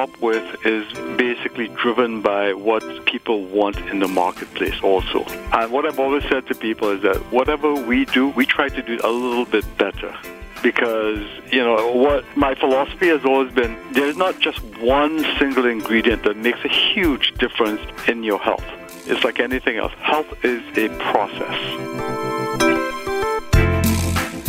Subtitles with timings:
[0.00, 5.24] Up with is basically driven by what people want in the marketplace also.
[5.52, 8.82] And what I've always said to people is that whatever we do, we try to
[8.82, 10.16] do a little bit better.
[10.62, 11.22] Because,
[11.52, 16.36] you know, what my philosophy has always been there's not just one single ingredient that
[16.36, 18.64] makes a huge difference in your health.
[19.06, 19.92] It's like anything else.
[20.00, 22.29] Health is a process.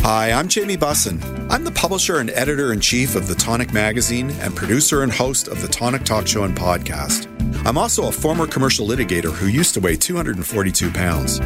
[0.02, 1.22] Hi, I'm Jamie Bussin.
[1.48, 5.46] I'm the publisher and editor in chief of The Tonic Magazine and producer and host
[5.46, 7.28] of The Tonic Talk Show and podcast.
[7.64, 11.38] I'm also a former commercial litigator who used to weigh 242 pounds.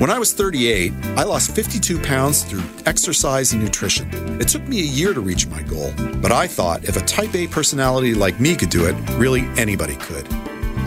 [0.00, 4.08] When I was 38, I lost 52 pounds through exercise and nutrition.
[4.40, 7.34] It took me a year to reach my goal, but I thought if a type
[7.34, 10.26] A personality like me could do it, really anybody could.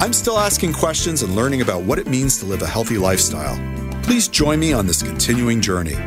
[0.01, 3.59] I'm still asking questions and learning about what it means to live a healthy lifestyle.
[4.01, 5.97] Please join me on this continuing journey.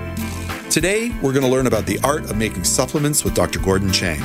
[0.70, 3.60] Today, we're going to learn about the art of making supplements with Dr.
[3.60, 4.20] Gordon Chang.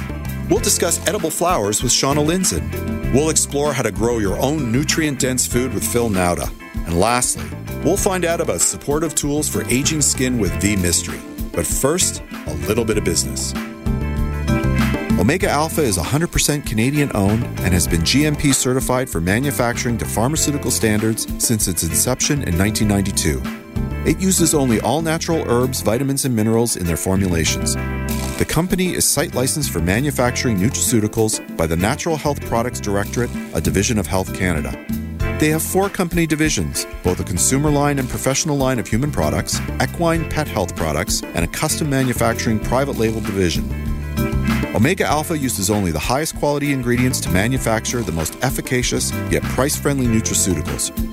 [0.50, 3.14] We'll discuss edible flowers with Shauna Lindzon.
[3.14, 6.52] We'll explore how to grow your own nutrient dense food with Phil Nauta.
[6.88, 7.46] And lastly,
[7.84, 11.20] we'll find out about supportive tools for aging skin with V Mystery.
[11.54, 13.54] But first, a little bit of business.
[15.20, 20.72] Omega Alpha is 100% Canadian owned and has been GMP certified for manufacturing to pharmaceutical
[20.72, 23.59] standards since its inception in 1992.
[24.06, 27.76] It uses only all natural herbs, vitamins, and minerals in their formulations.
[28.38, 33.62] The company is site licensed for manufacturing nutraceuticals by the Natural Health Products Directorate, a
[33.62, 34.72] division of Health Canada.
[35.40, 39.60] They have four company divisions both a consumer line and professional line of human products,
[39.82, 43.64] equine pet health products, and a custom manufacturing private label division.
[44.76, 49.76] Omega Alpha uses only the highest quality ingredients to manufacture the most efficacious yet price
[49.76, 51.09] friendly nutraceuticals.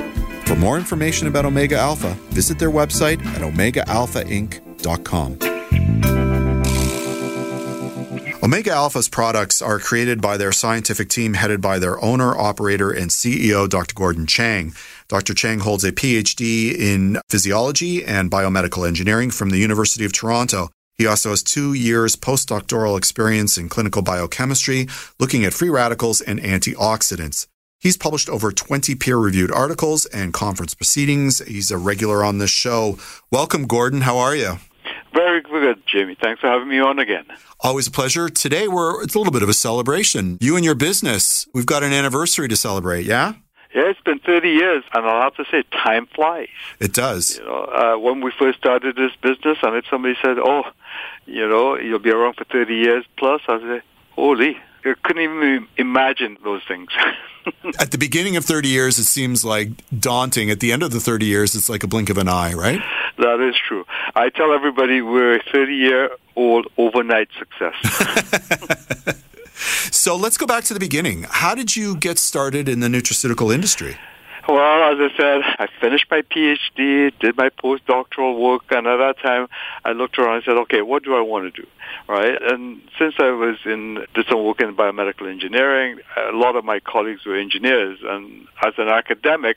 [0.47, 5.39] For more information about Omega Alpha, visit their website at omegaalphainc.com.
[8.43, 13.11] Omega Alpha's products are created by their scientific team headed by their owner, operator, and
[13.11, 13.93] CEO, Dr.
[13.95, 14.73] Gordon Chang.
[15.09, 15.35] Dr.
[15.35, 20.71] Chang holds a PhD in physiology and biomedical engineering from the University of Toronto.
[20.95, 24.87] He also has two years postdoctoral experience in clinical biochemistry,
[25.19, 27.49] looking at free radicals and antioxidants.
[27.79, 31.41] He's published over 20 peer reviewed articles and conference proceedings.
[31.41, 32.99] He's a regular on this show.
[33.31, 34.01] Welcome, Gordon.
[34.03, 34.59] How are you?
[35.13, 36.17] Very good, Jamie.
[36.21, 37.25] Thanks for having me on again.
[37.61, 38.29] Always a pleasure.
[38.29, 40.39] Today, we're it's a little bit of a celebration.
[40.41, 43.35] You and your business, we've got an anniversary to celebrate, yeah?
[43.75, 46.49] Yeah, it's been 30 years, and I'll have to say, time flies.
[46.81, 47.37] It does.
[47.39, 50.65] You know, uh, when we first started this business, and if somebody said, "Oh,
[51.27, 53.83] you know, you'll be around for 30 years plus," I'd say,
[54.13, 56.89] "Holy, I couldn't even imagine those things."
[57.79, 60.51] At the beginning of 30 years, it seems like daunting.
[60.51, 62.81] At the end of the 30 years, it's like a blink of an eye, right?
[63.19, 63.85] That is true.
[64.15, 67.75] I tell everybody we're a 30 year old overnight success.
[69.91, 71.25] so let's go back to the beginning.
[71.29, 73.97] How did you get started in the nutraceutical industry?
[74.49, 79.19] Well, as I said, I finished my PhD, did my postdoctoral work, and at that
[79.19, 79.49] time,
[79.85, 81.67] I looked around and said, okay, what do I want to do?
[82.07, 82.41] Right?
[82.41, 86.79] And since I was in, did some work in biomedical engineering, a lot of my
[86.79, 89.57] colleagues were engineers, and as an academic,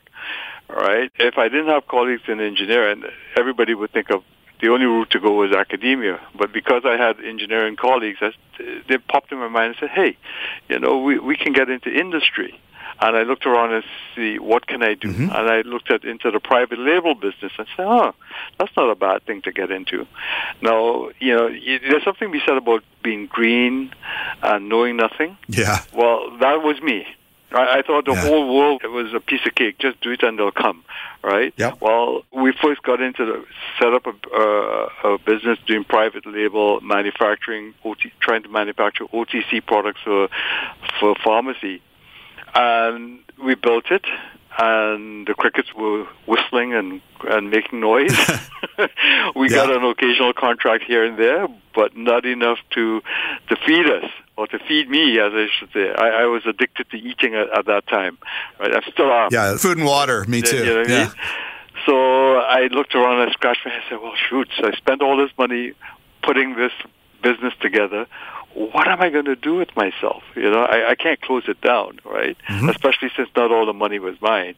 [0.68, 3.04] right, if I didn't have colleagues in engineering,
[3.36, 4.24] everybody would think of
[4.60, 6.20] the only route to go was academia.
[6.36, 8.18] But because I had engineering colleagues,
[8.58, 10.16] they popped in my mind and said, hey,
[10.68, 12.60] you know, we, we can get into industry
[13.00, 13.84] and I looked around and
[14.14, 15.30] see what can I do, mm-hmm.
[15.30, 18.14] and I looked at into the private label business and said, oh,
[18.58, 20.06] that's not a bad thing to get into.
[20.60, 23.94] Now, you know, there's something be said about being green
[24.42, 25.38] and knowing nothing.
[25.48, 25.82] Yeah.
[25.94, 27.06] Well, that was me.
[27.52, 28.26] I, I thought the yeah.
[28.26, 29.78] whole world was a piece of cake.
[29.78, 30.84] Just do it and they'll come,
[31.22, 31.52] right?
[31.56, 31.74] Yeah.
[31.80, 33.44] Well, we first got into the
[33.78, 39.64] set up a, uh, a business doing private label manufacturing, OT, trying to manufacture OTC
[39.66, 40.28] products for
[41.00, 41.82] for pharmacy
[42.54, 44.04] and we built it
[44.58, 48.16] and the crickets were whistling and and making noise.
[49.36, 49.56] we yeah.
[49.56, 53.00] got an occasional contract here and there, but not enough to
[53.48, 55.90] to feed us or to feed me, as I should say.
[55.90, 58.18] I, I was addicted to eating at, at that time.
[58.58, 58.74] Right?
[58.74, 59.28] I still am.
[59.32, 60.24] Yeah, food and water.
[60.26, 60.56] Me too.
[60.56, 60.96] You know yeah.
[60.96, 61.12] I mean?
[61.86, 64.48] So I looked around and scratched my head and said, "Well, shoot!
[64.58, 65.72] So I spent all this money
[66.22, 66.72] putting this
[67.22, 68.06] business together
[68.54, 70.22] what am I going to do with myself?
[70.34, 72.36] You know, I, I can't close it down, right?
[72.48, 72.68] Mm-hmm.
[72.68, 74.54] Especially since not all the money was mine.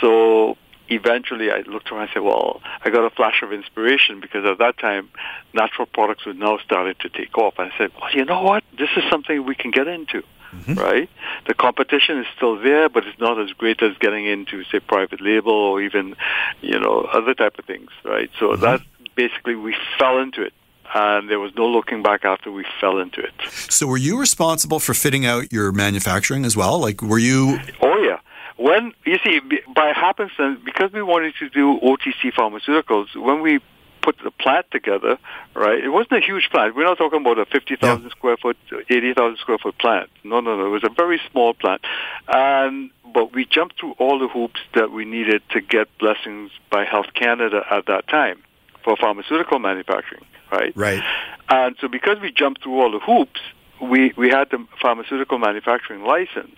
[0.00, 0.56] So,
[0.88, 4.58] eventually I looked around and said, well, I got a flash of inspiration because at
[4.58, 5.08] that time,
[5.54, 7.54] natural products were now starting to take off.
[7.58, 8.64] And I said, well, you know what?
[8.76, 10.22] This is something we can get into.
[10.52, 10.74] Mm-hmm.
[10.74, 11.08] Right,
[11.46, 15.22] the competition is still there, but it's not as great as getting into, say, private
[15.22, 16.14] label or even,
[16.60, 17.88] you know, other type of things.
[18.04, 18.60] Right, so mm-hmm.
[18.60, 18.82] that
[19.14, 20.52] basically we fell into it
[20.94, 23.32] and there was no looking back after we fell into it.
[23.70, 26.78] So, were you responsible for fitting out your manufacturing as well?
[26.78, 27.58] Like, were you?
[27.80, 28.18] Oh yeah,
[28.56, 29.40] when you see
[29.74, 33.60] by happenstance because we wanted to do OTC pharmaceuticals, when we
[34.02, 35.16] put the plant together,
[35.54, 35.82] right?
[35.82, 36.74] It wasn't a huge plant.
[36.74, 38.10] We're not talking about a 50,000 yeah.
[38.10, 38.56] square foot,
[38.90, 40.10] 80,000 square foot plant.
[40.24, 40.66] No, no, no.
[40.66, 41.82] It was a very small plant.
[42.26, 46.84] And, but we jumped through all the hoops that we needed to get blessings by
[46.84, 48.42] Health Canada at that time
[48.84, 50.72] for pharmaceutical manufacturing, right?
[50.76, 51.02] Right.
[51.48, 53.40] And so because we jumped through all the hoops,
[53.80, 56.56] we, we had the pharmaceutical manufacturing license,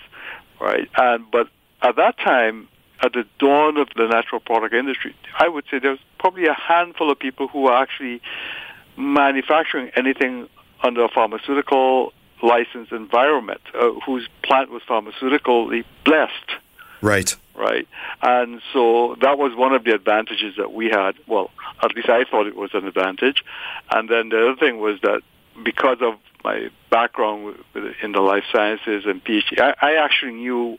[0.61, 0.89] right?
[0.97, 1.49] And, but
[1.83, 2.69] at that time,
[3.03, 6.55] at the dawn of the natural product industry, I would say there was probably a
[6.55, 8.23] handful of people who were actually
[8.97, 10.49] manufacturing anything
[10.83, 12.13] under a pharmaceutical
[12.43, 16.53] licensed environment, uh, whose plant was pharmaceutically blessed.
[17.05, 17.37] Right.
[17.55, 17.87] Right.
[18.23, 21.15] And so that was one of the advantages that we had.
[21.27, 21.51] Well,
[21.83, 23.45] at least I thought it was an advantage.
[23.91, 25.21] And then the other thing was that
[25.63, 27.57] because of my background
[28.03, 30.79] in the life sciences and PhD, I, I actually knew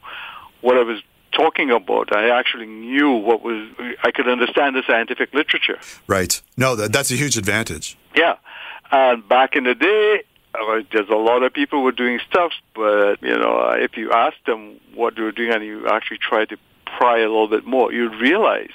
[0.62, 1.02] what I was
[1.32, 2.16] talking about.
[2.16, 3.70] I actually knew what was,
[4.04, 5.80] I could understand the scientific literature.
[6.08, 6.42] Right.
[6.58, 7.98] No, that, that's a huge advantage.
[8.16, 8.36] Yeah.
[8.92, 10.24] And back in the day,
[10.92, 14.36] there's a lot of people were doing stuff, but, you know, uh, if you ask
[14.46, 16.58] them what they were doing and you actually try to
[16.98, 18.72] pry a little bit more, you'd realize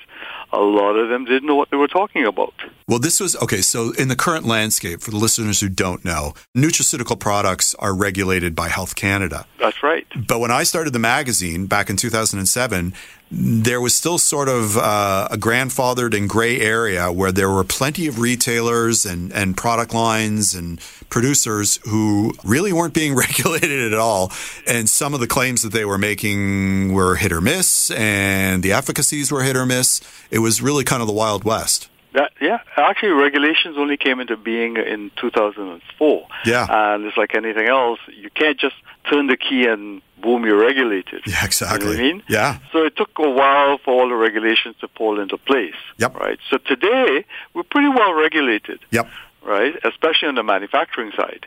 [0.52, 2.54] a lot of them didn't know what they were talking about.
[2.88, 3.60] Well, this was okay.
[3.60, 8.56] So, in the current landscape, for the listeners who don't know, nutraceutical products are regulated
[8.56, 9.46] by Health Canada.
[9.58, 10.06] That's right.
[10.26, 12.92] But when I started the magazine back in 2007,
[13.30, 18.08] there was still sort of uh, a grandfathered and gray area where there were plenty
[18.08, 20.80] of retailers and, and product lines and
[21.10, 24.32] producers who really weren't being regulated at all.
[24.66, 28.72] And some of the claims that they were making were hit or miss, and the
[28.72, 30.00] efficacies were hit or miss.
[30.30, 31.88] It was really kind of the Wild West.
[32.12, 36.26] That, yeah, actually, regulations only came into being in 2004.
[36.44, 38.00] Yeah, and it's like anything else.
[38.08, 38.74] You can't just
[39.08, 41.22] turn the key and boom, you're regulated.
[41.24, 41.90] Yeah, exactly.
[41.90, 42.22] You know I mean?
[42.28, 42.58] Yeah.
[42.72, 45.74] So it took a while for all the regulations to fall into place.
[45.98, 46.16] Yep.
[46.16, 46.38] Right.
[46.50, 48.80] So today we're pretty well regulated.
[48.90, 49.08] Yep.
[49.42, 51.46] Right, especially on the manufacturing side.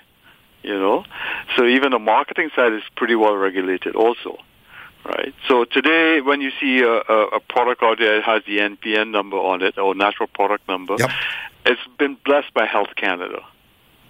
[0.64, 1.04] You know,
[1.58, 4.38] so even the marketing side is pretty well regulated also
[5.06, 5.34] right?
[5.48, 9.12] So today, when you see a, a, a, product out there that has the NPN
[9.12, 11.10] number on it or natural product number, yep.
[11.66, 13.40] it's been blessed by Health Canada,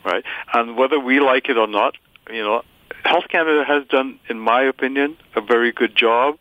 [0.06, 0.24] right?
[0.54, 1.96] And whether we like it or not,
[2.32, 2.64] you know,
[3.04, 6.38] Health Canada has done, in my opinion, a very good job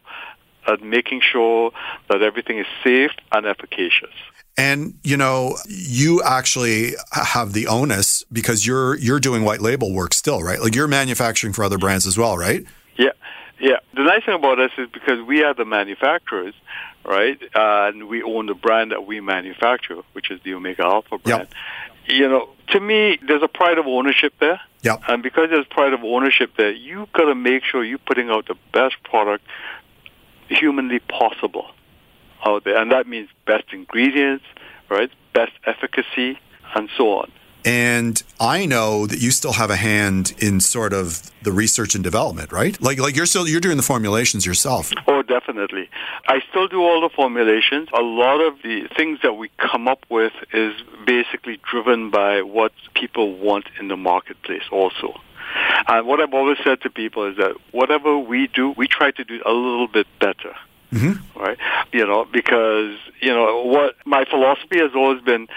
[0.66, 1.72] at making sure
[2.08, 4.14] that everything is safe and efficacious.
[4.56, 10.12] And you know, you actually have the onus because you're you're doing white label work
[10.12, 10.60] still, right?
[10.60, 12.64] Like you're manufacturing for other brands as well, right?
[12.96, 13.12] Yeah.
[13.58, 16.54] Yeah, the nice thing about us is because we are the manufacturers,
[17.04, 17.40] right?
[17.54, 21.48] Uh, and we own the brand that we manufacture, which is the Omega Alpha brand.
[21.48, 22.18] Yep.
[22.18, 24.60] You know, to me, there's a pride of ownership there.
[24.82, 25.02] Yep.
[25.08, 28.48] And because there's pride of ownership there, you got to make sure you're putting out
[28.48, 29.44] the best product
[30.48, 31.70] humanly possible
[32.44, 34.44] out there, and that means best ingredients,
[34.88, 35.10] right?
[35.32, 36.38] Best efficacy,
[36.74, 37.30] and so on.
[37.64, 42.02] And I know that you still have a hand in sort of the research and
[42.02, 42.80] development, right?
[42.82, 44.92] Like like you're still you're doing the formulations yourself.
[45.06, 45.88] Oh, definitely.
[46.26, 47.88] I still do all the formulations.
[47.96, 50.74] A lot of the things that we come up with is
[51.06, 55.20] basically driven by what people want in the marketplace also.
[55.86, 59.24] And what I've always said to people is that whatever we do, we try to
[59.24, 60.54] do a little bit better.
[60.92, 61.38] Mm-hmm.
[61.38, 61.58] Right?
[61.92, 65.48] You know, because, you know, what my philosophy has always been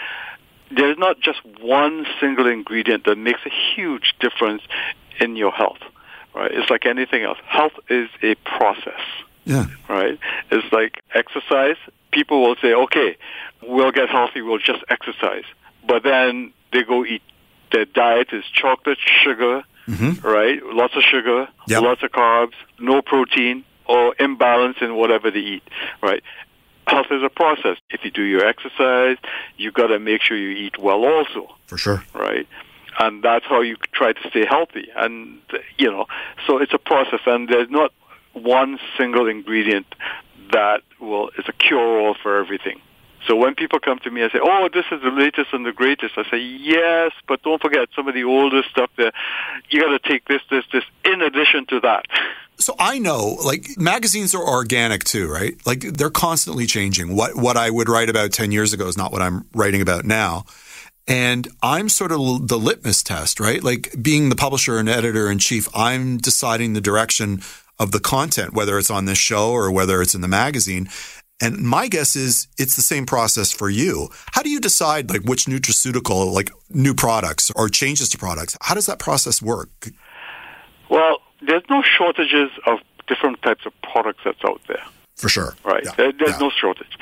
[0.72, 4.62] there's not just one single ingredient that makes a huge difference
[5.20, 5.80] in your health.
[6.34, 6.52] Right?
[6.52, 7.38] It's like anything else.
[7.46, 9.00] Health is a process.
[9.46, 9.68] Yeah.
[9.88, 10.20] Right?
[10.52, 11.78] It's like exercise.
[12.12, 13.18] People will say, okay,
[13.62, 15.44] we'll get healthy, we'll just exercise.
[15.88, 17.22] But then they go eat.
[17.72, 20.26] Their diet is chocolate, sugar, mm-hmm.
[20.26, 20.64] right?
[20.64, 21.82] Lots of sugar, yep.
[21.82, 25.64] lots of carbs, no protein, or imbalance in whatever they eat,
[26.02, 26.24] right?
[26.88, 27.78] Health is a process.
[27.90, 29.18] If you do your exercise,
[29.58, 31.56] you got to make sure you eat well also.
[31.68, 32.04] For sure.
[32.14, 32.48] Right?
[33.00, 34.88] And that's how you try to stay healthy.
[34.96, 35.40] And,
[35.78, 36.06] you know,
[36.48, 37.92] so it's a process and there's not
[38.34, 39.88] one single ingredient
[40.52, 42.82] that will, is a cure-all for everything.
[43.28, 45.72] So when people come to me and say, "Oh, this is the latest and the
[45.72, 48.92] greatest," I say, "Yes, but don't forget some of the older stuff.
[48.98, 49.12] There,
[49.70, 52.06] you got to take this, this, this in addition to that."
[52.58, 55.56] So I know, like magazines are organic too, right?
[55.66, 57.16] Like they're constantly changing.
[57.16, 60.06] What what I would write about ten years ago is not what I'm writing about
[60.06, 60.46] now.
[61.08, 63.64] And I'm sort of the litmus test, right?
[63.64, 67.42] Like being the publisher and editor in chief, I'm deciding the direction
[67.78, 70.90] of the content, whether it's on this show or whether it's in the magazine.
[71.42, 74.10] And my guess is it's the same process for you.
[74.32, 78.58] How do you decide like which nutraceutical, like new products or changes to products?
[78.62, 79.90] How does that process work?
[80.90, 84.84] Well, there's no shortages of different types of products that's out there.
[85.16, 85.56] For sure.
[85.64, 85.84] Right.
[85.86, 85.92] Yeah.
[85.98, 86.40] There, there's Yeah.
[86.48, 86.98] no shortage.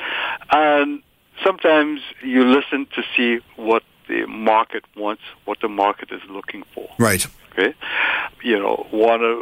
[0.50, 1.02] And
[1.42, 6.88] sometimes you listen to see what the market wants, what the market is looking for.
[6.98, 7.26] Right.
[7.52, 7.72] Okay,
[8.42, 9.38] you know, one of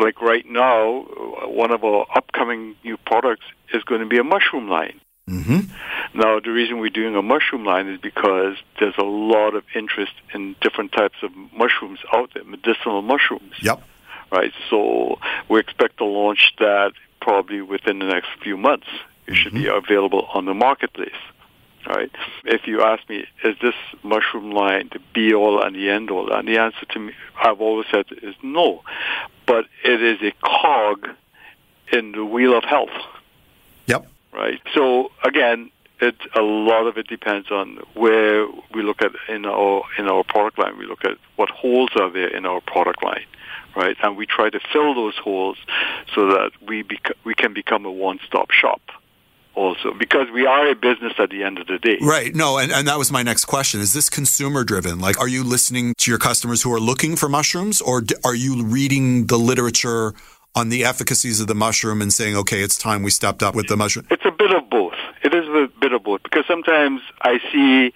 [0.00, 1.02] like right now,
[1.46, 4.98] one of our upcoming new products is going to be a mushroom line.
[5.28, 6.18] Mm-hmm.
[6.18, 10.12] Now, the reason we're doing a mushroom line is because there's a lot of interest
[10.34, 13.82] in different types of mushrooms out there, medicinal mushrooms, Yep.
[14.30, 14.52] Right?
[14.68, 15.18] So
[15.48, 18.86] we expect to launch that probably within the next few months.
[19.26, 19.84] It should be mm-hmm.
[19.84, 21.10] available on the marketplace.
[21.86, 22.10] Right.
[22.44, 26.30] If you ask me, is this mushroom line the be all and the end all?
[26.30, 28.82] And the answer to me, I've always said is no.
[29.46, 31.08] But it is a cog
[31.90, 32.90] in the wheel of health
[33.90, 34.06] Yep.
[34.32, 34.60] right?
[34.74, 39.82] So again, it a lot of it depends on where we look at in our
[39.98, 40.78] in our product line.
[40.78, 43.26] We look at what holes are there in our product line,
[43.76, 43.96] right?
[44.02, 45.58] And we try to fill those holes
[46.14, 48.80] so that we bec- we can become a one-stop shop.
[49.56, 51.98] Also, because we are a business at the end of the day.
[52.00, 52.32] Right.
[52.34, 53.80] No, and, and that was my next question.
[53.80, 55.00] Is this consumer driven?
[55.00, 58.34] Like, are you listening to your customers who are looking for mushrooms, or d- are
[58.34, 60.14] you reading the literature
[60.54, 63.66] on the efficacies of the mushroom and saying, okay, it's time we stepped up with
[63.66, 64.06] the mushroom?
[64.10, 64.79] It's a bit of both.
[66.24, 67.92] It is a bit of both because sometimes I see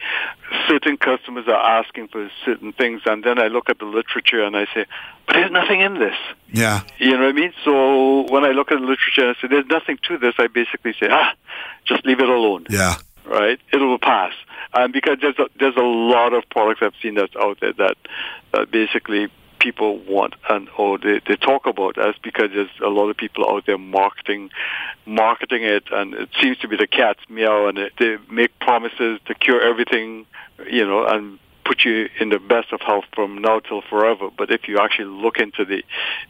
[0.69, 4.57] certain customers are asking for certain things, and then I look at the literature and
[4.57, 4.87] I say,
[5.27, 6.17] "But there's nothing in this."
[6.53, 6.83] Yeah.
[6.99, 7.53] You know what I mean?
[7.65, 10.49] So when I look at the literature and I say, "There's nothing to this," I
[10.49, 11.35] basically say, "Ah,
[11.85, 12.97] just leave it alone." Yeah.
[13.25, 13.59] Right?
[13.73, 14.35] It will pass.
[14.75, 17.97] And because there's a, there's a lot of products I've seen that's out there that,
[18.53, 19.29] that basically
[19.65, 23.43] people want and or they, they talk about that's because there's a lot of people
[23.51, 24.51] out there marketing
[25.07, 29.19] marketing it and it seems to be the cat's meow and it, they make promises
[29.25, 30.27] to cure everything
[30.71, 34.51] you know and put you in the best of health from now till forever but
[34.51, 35.83] if you actually look into the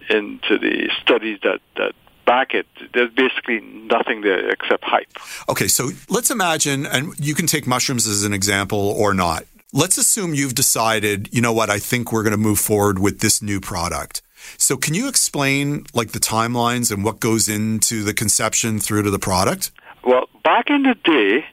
[0.09, 1.93] into the studies that that
[2.25, 5.13] back it there's basically nothing there except hype
[5.49, 9.45] Okay, so let's imagine, and you can take mushrooms as an example or not.
[9.77, 13.19] Let's assume you've decided, you know what, I think we're going to move forward with
[13.19, 14.23] this new product.
[14.57, 19.11] So can you explain like the timelines and what goes into the conception through to
[19.11, 19.73] the product?
[20.05, 21.45] Well, back in the day,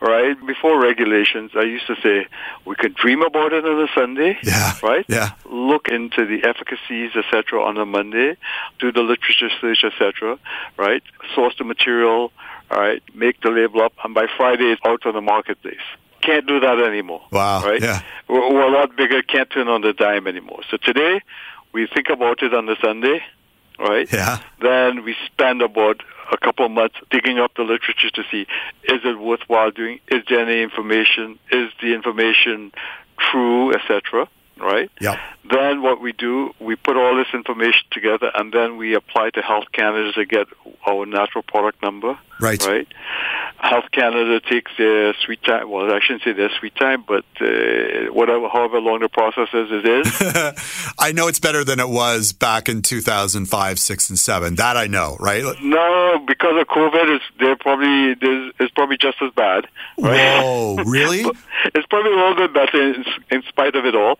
[0.00, 2.26] right, before regulations, I used to say
[2.64, 4.72] we could dream about it on a Sunday, Yeah.
[4.82, 5.04] right?
[5.06, 5.32] Yeah.
[5.44, 8.38] Look into the efficacies, etc., on a Monday,
[8.78, 10.38] do the literature search, etc.,
[10.78, 11.02] right?
[11.34, 12.32] Source the material,
[12.70, 15.76] all right, make the label up, and by Friday it's out on the marketplace.
[16.22, 17.22] Can't do that anymore.
[17.30, 17.80] Wow, Right?
[17.82, 18.02] yeah.
[18.28, 19.22] We're, we're a lot bigger.
[19.22, 20.60] Can't turn on the dime anymore.
[20.70, 21.20] So today
[21.72, 23.22] we think about it on the Sunday,
[23.78, 24.10] right?
[24.12, 24.38] Yeah.
[24.60, 28.42] Then we spend about a couple of months digging up the literature to see
[28.84, 30.00] is it worthwhile doing?
[30.08, 31.38] Is there any information?
[31.52, 32.72] Is the information
[33.18, 34.28] true, etc.
[34.58, 34.90] Right?
[35.00, 35.20] Yeah.
[35.50, 39.42] Then what we do, we put all this information together, and then we apply to
[39.42, 40.46] Health Canada to get
[40.86, 42.18] our natural product number.
[42.40, 42.64] Right.
[42.66, 42.88] Right.
[43.58, 45.70] Health Canada takes their sweet time.
[45.70, 49.68] Well, I shouldn't say their sweet time, but uh, whatever, however long the process is,
[49.72, 50.94] it is.
[50.98, 54.54] I know it's better than it was back in 2005, 6, and 7.
[54.56, 55.44] That I know, right?
[55.62, 58.16] No, because of COVID, it's they're probably
[58.58, 59.66] it's probably just as bad.
[59.98, 60.42] Right?
[60.42, 61.20] Whoa, really?
[61.74, 64.18] it's probably a little bit better in, in spite of it all,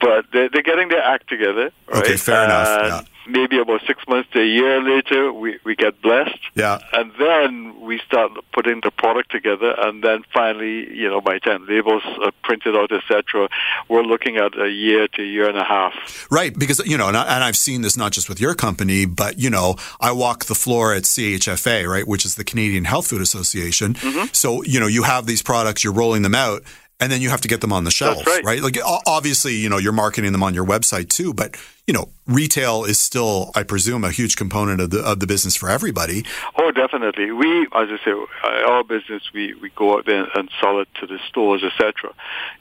[0.00, 1.70] but they're, they're getting their act together.
[1.92, 2.04] Right?
[2.04, 3.11] Okay, fair enough, yeah.
[3.26, 6.38] Maybe about six months to a year later, we, we get blessed.
[6.54, 6.80] Yeah.
[6.92, 11.66] And then we start putting the product together, and then finally, you know, by time
[11.66, 13.48] labels are printed out, etc.,
[13.88, 16.26] we're looking at a year to a year and a half.
[16.30, 19.06] Right, because you know, and, I, and I've seen this not just with your company,
[19.06, 23.08] but you know, I walk the floor at CHFA, right, which is the Canadian Health
[23.08, 23.94] Food Association.
[23.94, 24.26] Mm-hmm.
[24.32, 26.62] So you know, you have these products, you're rolling them out,
[27.00, 28.62] and then you have to get them on the shelf, right.
[28.62, 32.84] Like obviously, you know, you're marketing them on your website too, but you know, retail
[32.84, 36.24] is still, I presume, a huge component of the of the business for everybody.
[36.56, 37.32] Oh, definitely.
[37.32, 40.88] We, as I say, uh, our business, we, we go out there and sell it
[41.00, 42.14] to the stores, etc.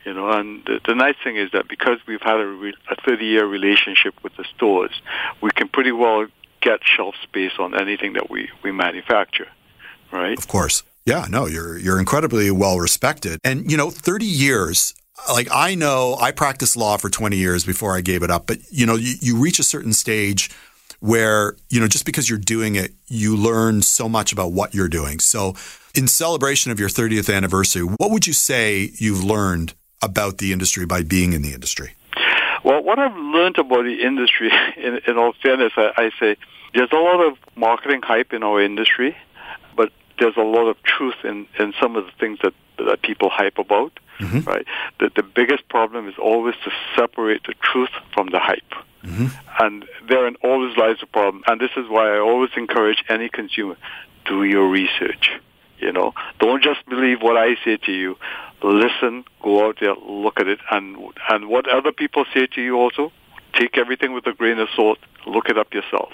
[0.06, 2.96] You know, and the, the nice thing is that because we've had a, re- a
[2.96, 5.02] 30-year relationship with the stores,
[5.40, 6.26] we can pretty well
[6.62, 9.48] get shelf space on anything that we, we manufacture,
[10.12, 10.38] right?
[10.38, 10.84] Of course.
[11.06, 13.40] Yeah, no, you're you're incredibly well respected.
[13.44, 14.94] And you know, 30 years
[15.30, 18.60] like I know I practiced law for 20 years before I gave it up, but
[18.70, 20.50] you know, you, you reach a certain stage
[21.00, 24.88] where, you know, just because you're doing it, you learn so much about what you're
[24.88, 25.20] doing.
[25.20, 25.56] So,
[25.94, 30.86] in celebration of your 30th anniversary, what would you say you've learned about the industry
[30.86, 31.96] by being in the industry?
[32.64, 36.38] Well, what I've learned about the industry, in, in all fairness, I, I say
[36.74, 39.18] there's a lot of marketing hype in our industry,
[39.76, 43.30] but there's a lot of truth in, in some of the things that, that people
[43.30, 44.50] hype about, mm-hmm.
[44.50, 44.66] right?
[45.00, 48.74] The, the biggest problem is always to separate the truth from the hype.
[49.04, 49.28] Mm-hmm.
[49.60, 51.44] And therein always lies the problem.
[51.48, 53.78] And this is why I always encourage any consumer,
[54.26, 55.32] do your research.
[55.80, 58.16] You know, don't just believe what I say to you.
[58.62, 60.96] Listen, go out there, look at it, and
[61.28, 63.12] and what other people say to you also,
[63.54, 65.00] take everything with a grain of salt.
[65.26, 66.12] Look it up yourself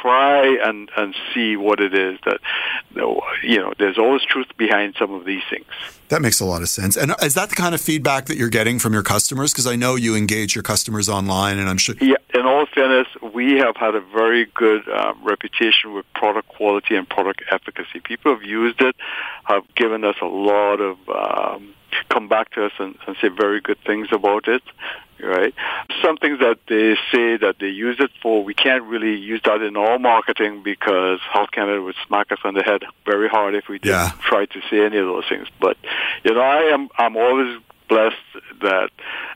[0.00, 2.40] try and, and see what it is that,
[3.42, 5.66] you know, there's always truth behind some of these things.
[6.08, 6.96] That makes a lot of sense.
[6.96, 9.52] And is that the kind of feedback that you're getting from your customers?
[9.52, 11.94] Because I know you engage your customers online, and I'm sure.
[12.00, 16.96] Yeah, in all fairness, we have had a very good um, reputation with product quality
[16.96, 18.00] and product efficacy.
[18.00, 18.96] People have used it,
[19.44, 20.98] have given us a lot of.
[21.08, 21.74] Um,
[22.08, 24.62] come back to us and, and say very good things about it
[25.22, 25.54] right?
[26.02, 29.62] Some things that they say that they use it for, we can't really use that
[29.62, 33.68] in our marketing because Health Canada would smack us on the head very hard if
[33.68, 34.12] we did yeah.
[34.20, 35.46] try to say any of those things.
[35.60, 35.76] But
[36.24, 38.16] you know, I am I'm always blessed
[38.62, 38.90] that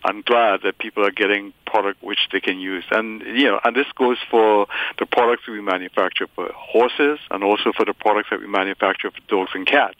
[0.04, 2.84] I'm glad that people are getting product which they can use.
[2.90, 4.66] And you know, and this goes for
[4.98, 9.20] the products we manufacture for horses and also for the products that we manufacture for
[9.28, 9.98] dogs and cats.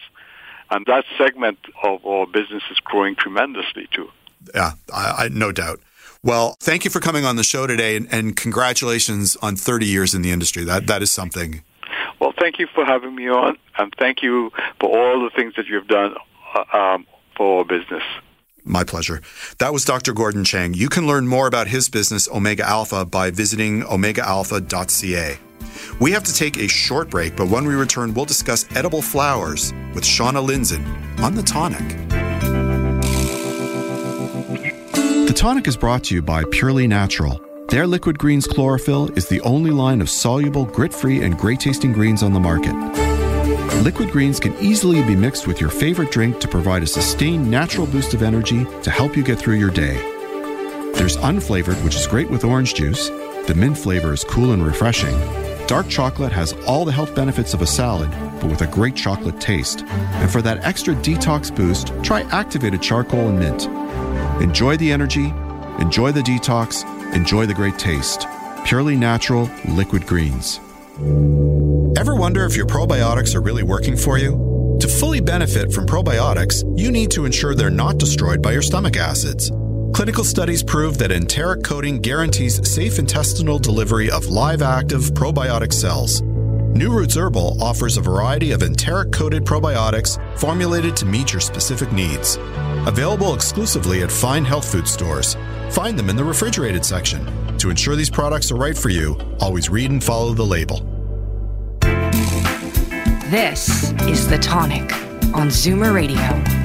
[0.70, 4.10] And that segment of our business is growing tremendously too
[4.54, 5.80] yeah, I, I, no doubt.
[6.22, 10.14] Well, thank you for coming on the show today, and, and, congratulations on 30 years
[10.14, 10.64] in the industry.
[10.64, 11.62] That that is something.
[12.18, 15.66] Well, thank you for having me on, and thank you for all the things that
[15.66, 16.14] you've done
[16.54, 17.06] uh, um,
[17.36, 18.02] for our business.
[18.64, 19.20] My pleasure.
[19.58, 20.14] That was Dr.
[20.14, 20.72] Gordon Chang.
[20.72, 25.38] You can learn more about his business, Omega Alpha, by visiting omegaalpha.ca.
[26.00, 29.72] We have to take a short break, but when we return, we'll discuss edible flowers
[29.94, 30.84] with Shauna Lindzon
[31.20, 31.88] on The Tonic.
[35.26, 37.40] The Tonic is brought to you by Purely Natural.
[37.68, 41.92] Their Liquid Greens Chlorophyll is the only line of soluble, grit free, and great tasting
[41.92, 42.74] greens on the market.
[43.82, 47.86] Liquid greens can easily be mixed with your favorite drink to provide a sustained natural
[47.86, 49.96] boost of energy to help you get through your day.
[50.94, 53.08] There's unflavored, which is great with orange juice.
[53.46, 55.43] The mint flavor is cool and refreshing.
[55.66, 59.40] Dark chocolate has all the health benefits of a salad, but with a great chocolate
[59.40, 59.82] taste.
[59.82, 63.64] And for that extra detox boost, try activated charcoal and mint.
[64.42, 65.32] Enjoy the energy,
[65.78, 68.26] enjoy the detox, enjoy the great taste.
[68.66, 70.60] Purely natural liquid greens.
[71.96, 74.76] Ever wonder if your probiotics are really working for you?
[74.80, 78.96] To fully benefit from probiotics, you need to ensure they're not destroyed by your stomach
[78.98, 79.50] acids.
[79.94, 86.20] Clinical studies prove that enteric coating guarantees safe intestinal delivery of live active probiotic cells.
[86.20, 91.92] New Roots Herbal offers a variety of enteric coated probiotics formulated to meet your specific
[91.92, 92.38] needs.
[92.88, 95.36] Available exclusively at fine health food stores.
[95.70, 97.24] Find them in the refrigerated section.
[97.58, 100.80] To ensure these products are right for you, always read and follow the label.
[103.30, 104.92] This is The Tonic
[105.36, 106.63] on Zoomer Radio.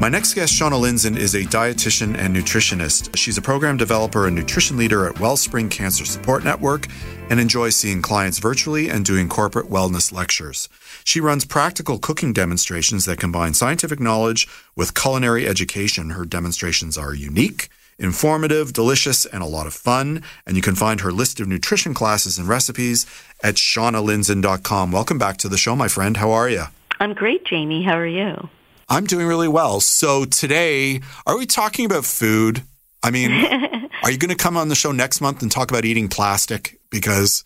[0.00, 3.16] My next guest, Shauna Lindzon, is a dietitian and nutritionist.
[3.16, 6.86] She's a program developer and nutrition leader at Wellspring Cancer Support Network
[7.28, 10.68] and enjoys seeing clients virtually and doing corporate wellness lectures.
[11.02, 16.10] She runs practical cooking demonstrations that combine scientific knowledge with culinary education.
[16.10, 20.22] Her demonstrations are unique, informative, delicious, and a lot of fun.
[20.46, 23.04] And you can find her list of nutrition classes and recipes
[23.42, 24.92] at shaunalindzon.com.
[24.92, 26.18] Welcome back to the show, my friend.
[26.18, 26.66] How are you?
[27.00, 27.82] I'm great, Jamie.
[27.82, 28.48] How are you?
[28.88, 29.80] I'm doing really well.
[29.80, 32.62] So today, are we talking about food?
[33.02, 33.30] I mean,
[34.02, 36.80] are you going to come on the show next month and talk about eating plastic?
[36.90, 37.44] Because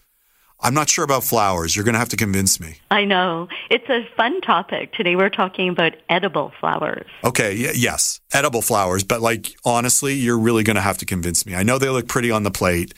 [0.60, 1.74] I'm not sure about flowers.
[1.74, 2.76] You're going to have to convince me.
[2.92, 3.48] I know.
[3.70, 4.92] It's a fun topic.
[4.92, 7.06] Today we're talking about edible flowers.
[7.24, 9.02] Okay, y- yes, edible flowers.
[9.02, 11.56] But like, honestly, you're really going to have to convince me.
[11.56, 12.94] I know they look pretty on the plate,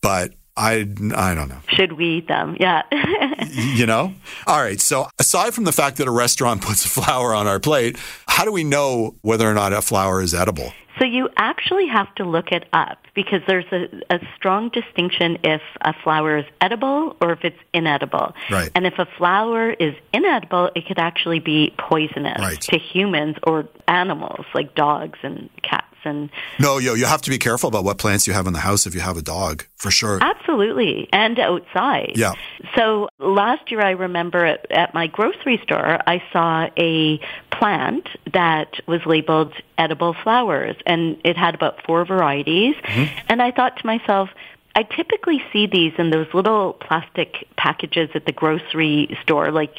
[0.00, 0.86] but I,
[1.16, 1.60] I don't know.
[1.68, 2.56] Should we eat them?
[2.60, 2.82] Yeah.
[3.50, 4.14] you know?
[4.46, 4.80] All right.
[4.80, 8.44] So, aside from the fact that a restaurant puts a flower on our plate, how
[8.44, 10.72] do we know whether or not a flower is edible?
[10.98, 15.60] So you actually have to look it up because there's a, a, strong distinction if
[15.80, 18.32] a flower is edible or if it's inedible.
[18.48, 18.70] Right.
[18.76, 22.60] And if a flower is inedible, it could actually be poisonous right.
[22.60, 27.38] to humans or animals like dogs and cats and No, yo, you have to be
[27.38, 29.90] careful about what plants you have in the house if you have a dog, for
[29.90, 30.18] sure.
[30.22, 32.12] absolutely and outside.
[32.16, 32.32] Yeah.
[32.74, 38.80] So last year I remember at, at my grocery store I saw a plant that
[38.86, 43.18] was labeled edible flowers and it had about four varieties mm-hmm.
[43.28, 44.30] and I thought to myself
[44.76, 49.76] I typically see these in those little plastic packages at the grocery store like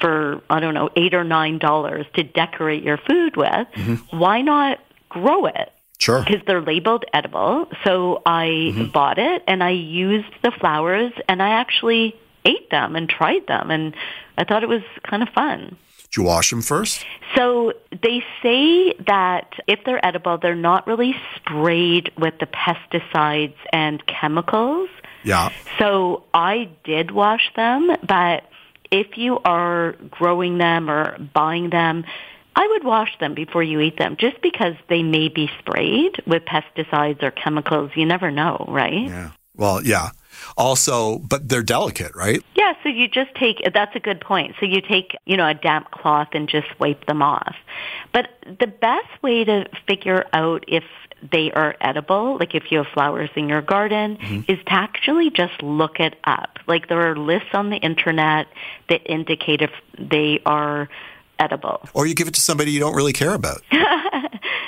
[0.00, 3.48] for I don't know 8 or 9 dollars to decorate your food with.
[3.48, 4.18] Mm-hmm.
[4.18, 5.72] Why not grow it?
[5.98, 6.22] Sure.
[6.24, 7.68] because they're labeled edible.
[7.82, 8.84] So I mm-hmm.
[8.86, 13.72] bought it and I used the flowers and I actually ate them and tried them
[13.72, 13.96] and
[14.36, 15.76] I thought it was kind of fun.
[16.02, 17.04] Did you wash them first?
[17.34, 24.02] So they say that if they're edible, they're not really sprayed with the pesticides and
[24.06, 24.88] chemicals.
[25.24, 25.50] Yeah.
[25.78, 28.44] So I did wash them, but
[28.90, 32.04] if you are growing them or buying them,
[32.58, 36.42] I would wash them before you eat them just because they may be sprayed with
[36.44, 37.92] pesticides or chemicals.
[37.94, 39.06] You never know, right?
[39.06, 39.30] Yeah.
[39.54, 40.10] Well, yeah.
[40.56, 42.42] Also, but they're delicate, right?
[42.56, 44.56] Yeah, so you just take, that's a good point.
[44.58, 47.54] So you take, you know, a damp cloth and just wipe them off.
[48.12, 50.82] But the best way to figure out if
[51.30, 54.50] they are edible, like if you have flowers in your garden, mm-hmm.
[54.50, 56.58] is to actually just look it up.
[56.66, 58.48] Like there are lists on the internet
[58.88, 60.88] that indicate if they are
[61.38, 61.80] edible.
[61.94, 63.62] Or you give it to somebody you don't really care about.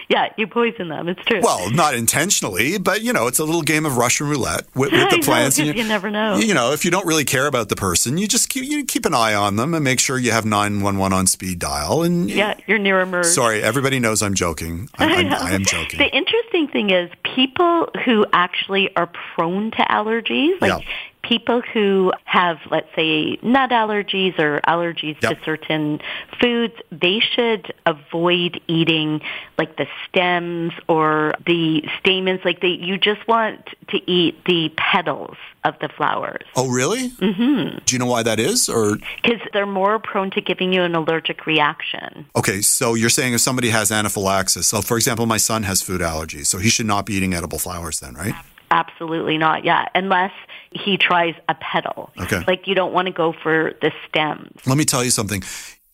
[0.09, 1.09] Yeah, you poison them.
[1.09, 1.41] It's true.
[1.41, 5.09] Well, not intentionally, but you know, it's a little game of Russian roulette with, with
[5.11, 5.57] the know, plants.
[5.61, 6.37] and you never know.
[6.37, 9.07] You know, if you don't really care about the person, you just keep you keep
[9.07, 12.03] an eye on them and make sure you have nine one one on speed dial.
[12.03, 13.27] And yeah, you're near a merge.
[13.27, 14.89] sorry, everybody knows I'm joking.
[14.99, 15.33] I'm, I'm.
[15.33, 16.01] I am joking.
[16.01, 20.91] The interesting thing is people who actually are prone to allergies, like Yeah.
[21.31, 25.39] People who have, let's say, nut allergies or allergies Yep.
[25.39, 26.01] to certain
[26.41, 29.21] foods, they should avoid eating
[29.57, 32.41] like the stems or the stamens.
[32.45, 37.11] Like they, you just want to eat the petals of the flowers oh, really?
[37.11, 37.79] Mm-hmm.
[37.85, 38.69] Do you know why that is?
[38.69, 42.27] Or because they're more prone to giving you an allergic reaction.
[42.35, 46.01] okay, so you're saying if somebody has anaphylaxis, so for example, my son has food
[46.01, 48.35] allergies, so he should not be eating edible flowers, then, right?
[48.71, 49.65] Absolutely not.
[49.65, 50.33] Yeah, unless
[50.73, 52.11] he tries a petal.
[52.21, 52.43] Okay.
[52.47, 54.61] Like you don't want to go for the stems.
[54.67, 55.43] Let me tell you something.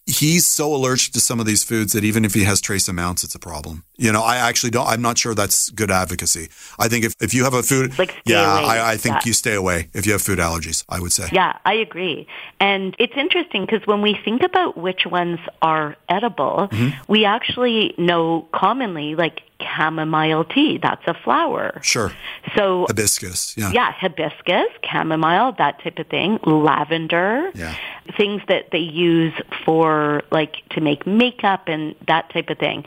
[0.08, 3.24] He's so allergic to some of these foods that even if he has trace amounts,
[3.24, 3.82] it's a problem.
[3.96, 6.48] You know, I actually don't, I'm not sure that's good advocacy.
[6.78, 8.42] I think if, if you have a food, Like, yeah.
[8.42, 9.20] I, I think Yeah.
[9.24, 11.28] you stay away if you have food allergies, I would say.
[11.32, 12.28] Yeah, I agree.
[12.60, 17.12] And it's interesting because when we think about which ones are edible, Mm-hmm.
[17.12, 21.80] we actually know commonly like chamomile tea, that's a flower.
[21.82, 22.12] Sure.
[22.54, 23.56] So Hibiscus.
[23.56, 23.72] Yeah.
[23.72, 27.74] yeah, hibiscus, chamomile, that type of thing, lavender, Yeah.
[28.16, 29.32] Things that they use
[29.64, 32.84] for like to make makeup and that type of thing.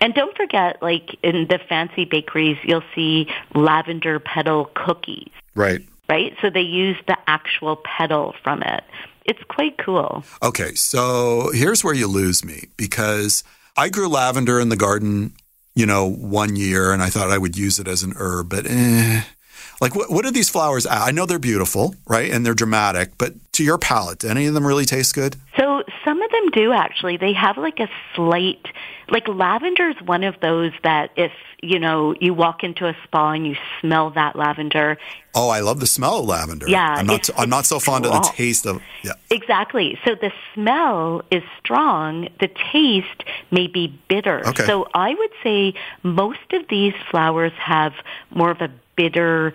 [0.00, 5.80] And don't forget, like in the fancy bakeries, you'll see lavender petal cookies, Right.
[6.08, 6.34] right?
[6.42, 8.82] So they use the actual petal from it.
[9.24, 10.24] It's quite cool.
[10.42, 10.74] Okay.
[10.74, 13.44] So here's where you lose me because
[13.76, 15.34] I grew lavender in the garden,
[15.76, 18.66] you know, one year and I thought I would use it as an herb, but
[18.68, 19.22] eh.
[19.80, 20.86] Like, what, what are these flowers?
[20.86, 22.30] I know they're beautiful, right?
[22.30, 25.36] And they're dramatic, but to your palate, do any of them really taste good?
[25.56, 27.16] So some of them do actually.
[27.16, 28.66] They have like a slight,
[29.08, 33.32] like lavender is one of those that if, you know, you walk into a spa
[33.32, 34.98] and you smell that lavender,
[35.34, 36.68] Oh, I love the smell of lavender.
[36.68, 37.30] Yeah, I'm not.
[37.38, 38.82] I'm not so fond of the taste of.
[39.02, 39.12] Yeah.
[39.30, 39.98] Exactly.
[40.04, 42.28] So the smell is strong.
[42.38, 44.46] The taste may be bitter.
[44.48, 44.66] Okay.
[44.66, 47.94] So I would say most of these flowers have
[48.30, 48.70] more of a
[49.02, 49.52] bitter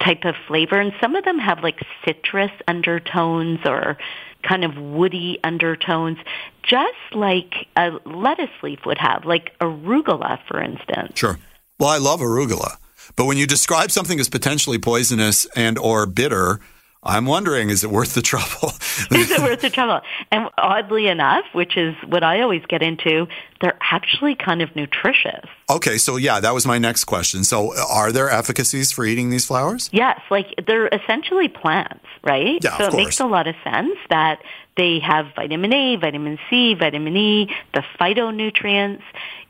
[0.00, 3.96] type of flavor, and some of them have like citrus undertones or
[4.42, 6.18] kind of woody undertones,
[6.62, 11.12] just like a lettuce leaf would have, like arugula, for instance.
[11.14, 11.38] Sure.
[11.78, 12.76] Well, I love arugula,
[13.16, 16.60] but when you describe something as potentially poisonous and or bitter,
[17.02, 18.74] I'm wondering, is it worth the trouble?
[19.10, 20.00] Is it worth the trouble?
[20.30, 23.26] And oddly enough, which is what I always get into,
[23.60, 25.46] they're actually kind of nutritious.
[25.70, 27.42] okay, so yeah, that was my next question.
[27.44, 29.88] So, are there efficacies for eating these flowers?
[29.92, 32.62] Yes, like they're essentially plants, right?
[32.62, 34.40] Yeah, so it makes a lot of sense that
[34.76, 39.02] they have vitamin A, vitamin C, vitamin E, the phytonutrients.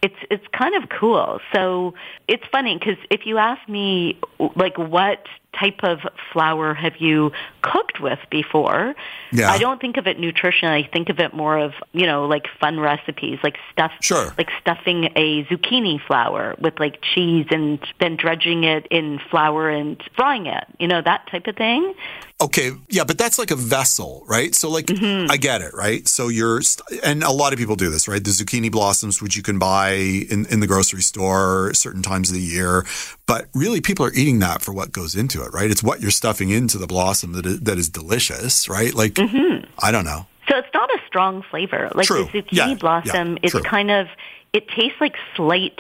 [0.03, 1.41] It's it's kind of cool.
[1.53, 1.95] So
[2.29, 4.19] it's funny because if you ask me,
[4.55, 5.27] like, what
[5.59, 6.01] type of
[6.33, 7.33] flower have you
[7.63, 8.95] cooked with before?
[9.33, 9.51] Yeah.
[9.51, 10.69] I don't think of it nutrition.
[10.69, 14.33] I think of it more of you know like fun recipes, like stuff, Sure.
[14.39, 20.03] like stuffing a zucchini flower with like cheese and then dredging it in flour and
[20.17, 20.65] frying it.
[20.79, 21.95] You know that type of thing.
[22.43, 24.55] Okay, yeah, but that's like a vessel, right?
[24.55, 26.09] So, like, I get it, right?
[26.09, 28.23] So you're, st- and a lot of people do this, right?
[28.25, 32.35] The zucchini blossoms, which you can buy in, in the grocery store certain times of
[32.35, 32.87] the year.
[33.27, 35.71] But really, people are eating that for what goes into it, right?
[35.71, 38.95] It's what you're stuffing into the blossom that is, that is delicious, right?
[38.95, 39.67] Like, mm-hmm.
[39.79, 40.27] I don't know.
[40.49, 41.91] So it's not a strong flavor.
[41.95, 42.25] Like True.
[42.33, 43.63] the zucchini Yeah, blossom yeah, is true.
[43.63, 44.09] kind of
[44.53, 45.79] it tastes like slight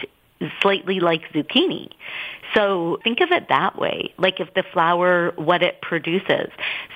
[0.60, 1.88] slightly like zucchini.
[2.54, 4.12] So think of it that way.
[4.18, 6.50] Like if the flower what it produces.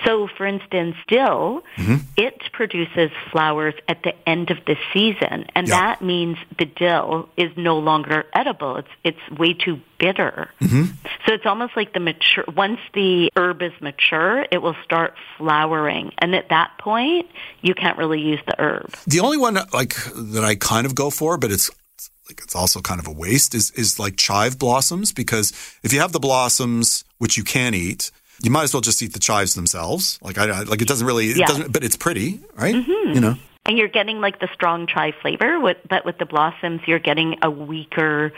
[0.05, 1.97] So for instance, dill, Mm-hmm.
[2.17, 5.81] it produces flowers at the end of the season and Yeah.
[5.81, 8.77] that means the dill is no longer edible.
[8.77, 10.51] It's it's way too bitter.
[10.61, 10.85] Mm-hmm.
[11.27, 16.13] So it's almost like the mature once the herb is mature, it will start flowering.
[16.19, 17.29] And at that point,
[17.63, 18.91] you can't really use the herb.
[19.07, 21.71] The only one like that I kind of go for, but it's
[22.29, 26.01] like it's also kind of a waste is is like chive blossoms because if you
[26.01, 28.11] have the blossoms which you can eat,
[28.43, 30.19] you might as well just eat the chives themselves.
[30.23, 31.47] Like I I- like it doesn't really it Yeah.
[31.47, 32.75] doesn't but it's pretty, right?
[32.75, 33.15] mm-hmm.
[33.15, 33.37] You know.
[33.67, 37.39] And you're getting like the strong chive flavor, with, but with the blossoms, you're getting
[37.41, 38.31] a weaker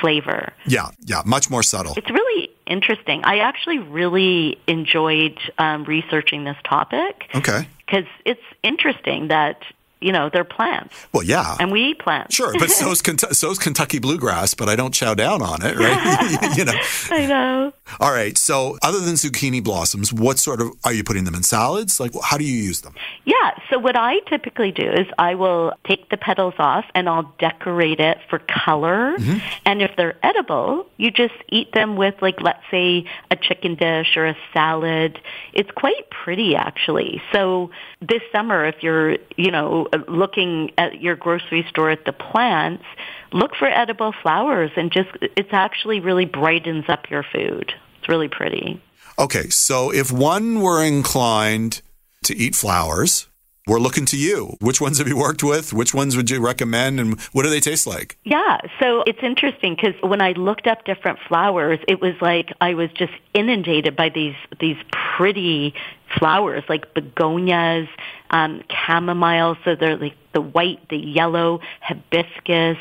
[0.00, 0.54] flavor.
[0.66, 1.92] Yeah, yeah, much more subtle.
[1.96, 3.22] It's really interesting.
[3.24, 7.68] I actually really enjoyed um, researching this topic Okay.
[7.84, 9.60] because it's interesting that
[10.02, 11.56] you know they're plants Well, yeah.
[11.60, 12.34] and we eat plants.
[12.34, 13.02] Sure, but so's
[13.36, 16.56] so's Kentucky bluegrass, but I don't chow down on it, right?
[16.58, 16.72] you know.
[17.10, 17.72] I know.
[18.00, 18.36] All right.
[18.38, 22.00] So, other than zucchini blossoms, what sort of are you putting them in salads?
[22.00, 22.94] Like, how do you use them?
[23.24, 23.50] Yeah.
[23.70, 28.00] So what I typically do is I will take the petals off and I'll decorate
[28.00, 29.16] it for color.
[29.18, 29.38] Mm-hmm.
[29.66, 34.16] And if they're edible, you just eat them with like, let's say a chicken dish
[34.16, 35.20] or a salad.
[35.52, 37.22] It's quite pretty actually.
[37.32, 42.12] So this summer, if you're, you know, Uh, looking at your grocery store at the
[42.12, 42.84] plants,
[43.32, 47.72] look for edible flowers and just, it's actually really brightens up your food.
[47.98, 48.80] It's really pretty.
[49.18, 49.48] Okay.
[49.50, 51.82] So, if one were inclined
[52.24, 53.28] to eat flowers,
[53.66, 54.56] we're looking to you.
[54.60, 55.72] Which ones have you worked with?
[55.72, 56.98] Which ones would you recommend?
[56.98, 58.18] And what do they taste like?
[58.24, 62.74] Yeah, so it's interesting because when I looked up different flowers, it was like I
[62.74, 64.76] was just inundated by these these
[65.16, 65.74] pretty
[66.18, 67.88] flowers like begonias,
[68.32, 69.56] um, chamomile.
[69.64, 72.78] So they're like the white, the yellow, hibiscus,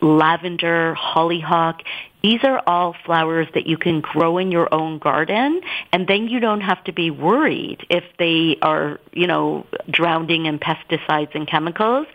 [0.00, 1.82] lavender, hollyhock.
[2.22, 5.60] These are all flowers that you can grow in your own garden,
[5.92, 10.60] and then you don't have to be worried if they are, you know, drowning in
[10.60, 12.06] pesticides and chemicals.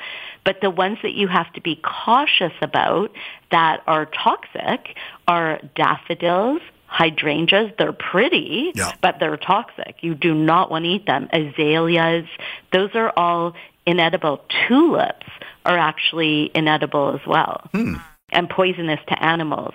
[0.45, 3.11] But the ones that you have to be cautious about
[3.51, 4.95] that are toxic
[5.27, 7.71] are daffodils, hydrangeas.
[7.77, 8.91] They're pretty, Yeah.
[9.01, 9.97] but they're toxic.
[10.01, 11.29] You do not want to eat them.
[11.31, 12.25] Azaleas,
[12.71, 13.53] those are all
[13.85, 14.41] inedible.
[14.67, 15.27] Tulips
[15.65, 17.61] are actually inedible as well.
[17.73, 17.95] Hmm.
[18.31, 19.73] And poisonous to animals.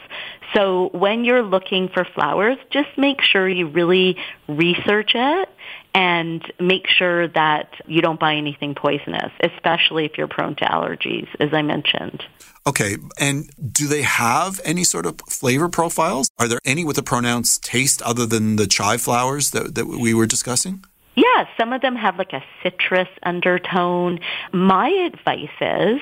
[0.54, 5.48] So when you're looking for flowers, just make sure you really research it
[5.94, 11.28] and make sure that you don't buy anything poisonous, especially if you're prone to allergies,
[11.38, 12.24] as I mentioned.
[12.66, 12.96] Okay.
[13.18, 16.30] And do they have any sort of flavor profiles?
[16.38, 20.14] Are there any with a pronounced taste other than the chive flowers that, that we
[20.14, 20.84] were discussing?
[21.14, 24.20] Yeah, some of them have like a citrus undertone.
[24.52, 26.00] My advice is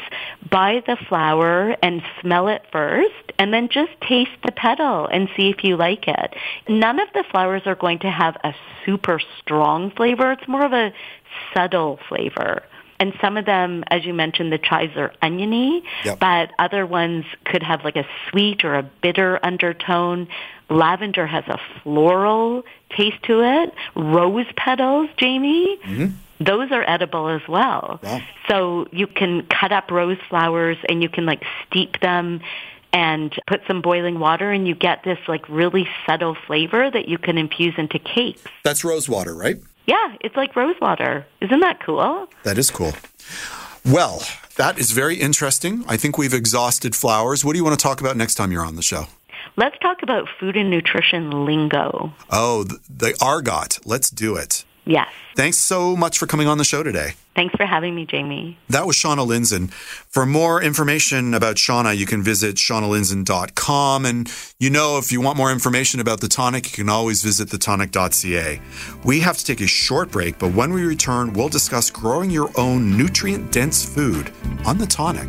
[0.51, 5.51] buy the flower and smell it first and then just taste the petal and see
[5.51, 6.35] if you like it.
[6.69, 8.55] None of the flowers are going to have a
[8.87, 10.31] super strong flavor.
[10.33, 10.93] It's more of a
[11.55, 12.63] subtle flavor.
[13.01, 16.21] And some of them, as you mentioned, the chives are oniony, Yep.
[16.21, 20.29] but other ones could have like a sweet or a bitter undertone.
[20.71, 22.65] Lavender has a floral
[22.97, 23.75] taste to it.
[23.95, 26.15] Rose petals, Jamie, mm-hmm.
[26.43, 28.01] those are edible as well.
[28.03, 28.21] Wow.
[28.49, 32.41] So you can cut up rose flowers and you can like steep them
[32.93, 37.19] and put some boiling water and you get this like really subtle flavor that you
[37.19, 38.43] can infuse into cakes.
[38.65, 39.59] That's rose water, right?
[39.87, 41.27] Yeah, it's like rose water.
[41.41, 42.29] Isn't that cool?
[42.45, 42.93] That is cool.
[43.85, 44.23] Well,
[44.57, 45.85] that is very interesting.
[45.89, 47.45] I think we've exhausted flowers.
[47.45, 49.07] What do you want to talk about next time you're on the show?
[49.57, 52.13] Let's talk about food and nutrition lingo.
[52.31, 53.81] Oh, the, the Argot.
[53.85, 54.65] Let's do it.
[54.87, 55.09] Yes.
[55.37, 57.13] Thanks so much for coming on the show today.
[57.37, 58.59] Thanks for having me, Jamie.
[58.69, 59.71] That was Shauna Lindzon.
[59.71, 64.05] For more information about Shauna, you can visit shaunalindzon.com.
[64.05, 67.49] And you know, if you want more information about the tonic, you can always visit
[67.49, 68.61] thetonic.ca.
[69.05, 72.51] We have to take a short break, but when we return, we'll discuss growing your
[72.57, 74.33] own nutrient dense food
[74.67, 75.29] on the tonic.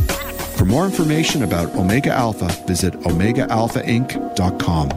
[0.61, 4.89] For more information about Omega Alpha, visit OmegaAlphaInc.com.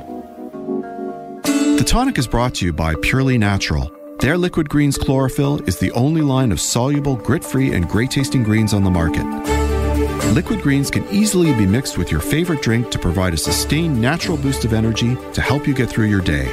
[1.79, 3.90] The tonic is brought to you by Purely Natural.
[4.18, 8.42] Their Liquid Greens Chlorophyll is the only line of soluble, grit free, and great tasting
[8.42, 9.24] greens on the market.
[10.35, 14.37] Liquid greens can easily be mixed with your favorite drink to provide a sustained natural
[14.37, 16.44] boost of energy to help you get through your day.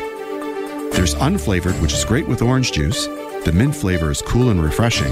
[0.94, 3.08] There's unflavored, which is great with orange juice.
[3.44, 5.12] The mint flavor is cool and refreshing.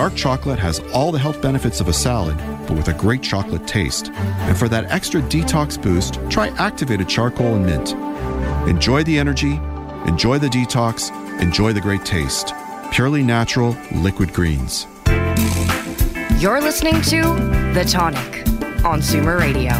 [0.00, 2.34] Dark chocolate has all the health benefits of a salad,
[2.66, 4.08] but with a great chocolate taste.
[4.08, 7.92] And for that extra detox boost, try activated charcoal and mint.
[8.66, 9.60] Enjoy the energy,
[10.06, 11.10] enjoy the detox,
[11.42, 12.54] enjoy the great taste.
[12.90, 14.86] Purely natural liquid greens.
[16.38, 17.20] You're listening to
[17.74, 18.46] The Tonic
[18.86, 19.72] on Zoomer Radio.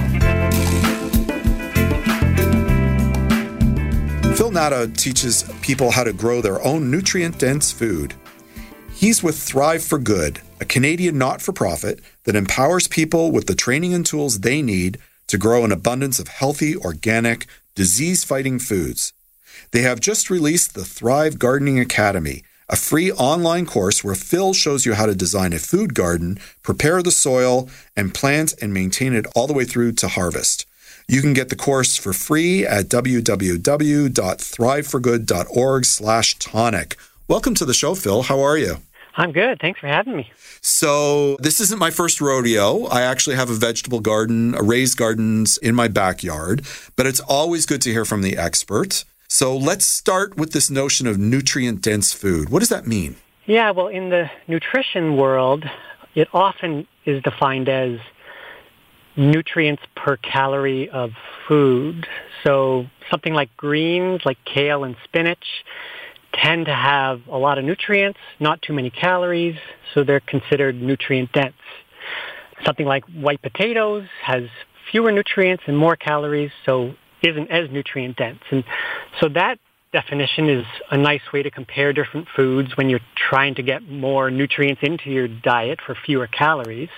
[4.35, 8.13] Phil Nauta teaches people how to grow their own nutrient dense food.
[9.01, 13.55] He's with Thrive for Good, a Canadian not for profit that empowers people with the
[13.55, 19.15] training and tools they need to grow an abundance of healthy, organic, disease fighting foods.
[19.71, 24.85] They have just released the Thrive Gardening Academy, a free online course where Phil shows
[24.85, 29.27] you how to design a food garden, prepare the soil, and plant and maintain it
[29.35, 30.67] all the way through to harvest.
[31.09, 36.97] You can get the course for free at www.thriveforgood.org slash tonic.
[37.27, 38.25] Welcome to the show, Phil.
[38.25, 38.77] How are you?
[39.17, 39.61] I'm good.
[39.61, 40.31] Thanks for having me.
[40.61, 42.85] So, this isn't my first rodeo.
[42.87, 46.65] I actually have a vegetable garden, a raised gardens in my backyard,
[46.97, 49.05] but it's always good to hear from the expert.
[49.29, 52.51] So, let's start with this notion of nutrient dense food.
[52.51, 53.17] What does that mean?
[53.47, 55.65] Yeah, well, in the nutrition world,
[56.15, 57.99] it often is defined as
[59.17, 61.13] nutrients per calorie of
[61.49, 62.07] food.
[62.45, 65.65] So, something like greens, like kale and spinach,
[66.33, 69.57] tend to have a lot of nutrients, not too many calories,
[69.95, 71.55] so they're considered nutrient dense.
[72.65, 74.45] Something like white potatoes has
[74.91, 78.41] fewer nutrients and more calories, so isn't as nutrient dense.
[78.51, 78.65] And
[79.21, 79.59] so that
[79.93, 84.31] definition is a nice way to compare different foods when you're trying to get more
[84.31, 86.91] nutrients into your diet for fewer calories.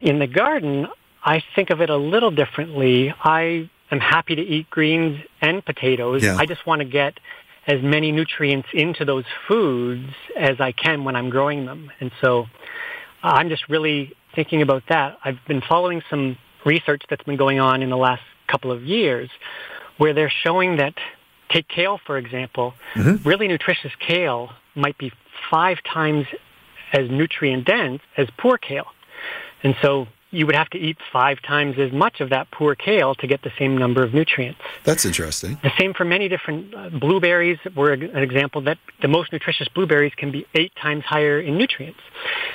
[0.00, 0.86] In the garden,
[1.24, 3.12] I think of it a little differently.
[3.22, 6.22] I am happy to eat greens and potatoes.
[6.22, 6.36] Yeah.
[6.36, 7.18] I just want to get
[7.66, 11.90] as many nutrients into those foods as I can when I'm growing them.
[12.00, 12.46] And so
[13.22, 15.18] uh, I'm just really thinking about that.
[15.24, 19.30] I've been following some research that's been going on in the last couple of years
[19.98, 20.94] where they're showing that
[21.50, 23.28] take kale for example, mm-hmm.
[23.28, 25.12] really nutritious kale might be
[25.50, 26.26] five times
[26.92, 28.86] as nutrient dense as poor kale.
[29.62, 33.14] And so you would have to eat five times as much of that poor kale
[33.16, 34.60] to get the same number of nutrients.
[34.84, 35.58] That's interesting.
[35.62, 40.12] The same for many different uh, blueberries were an example that the most nutritious blueberries
[40.16, 42.00] can be eight times higher in nutrients.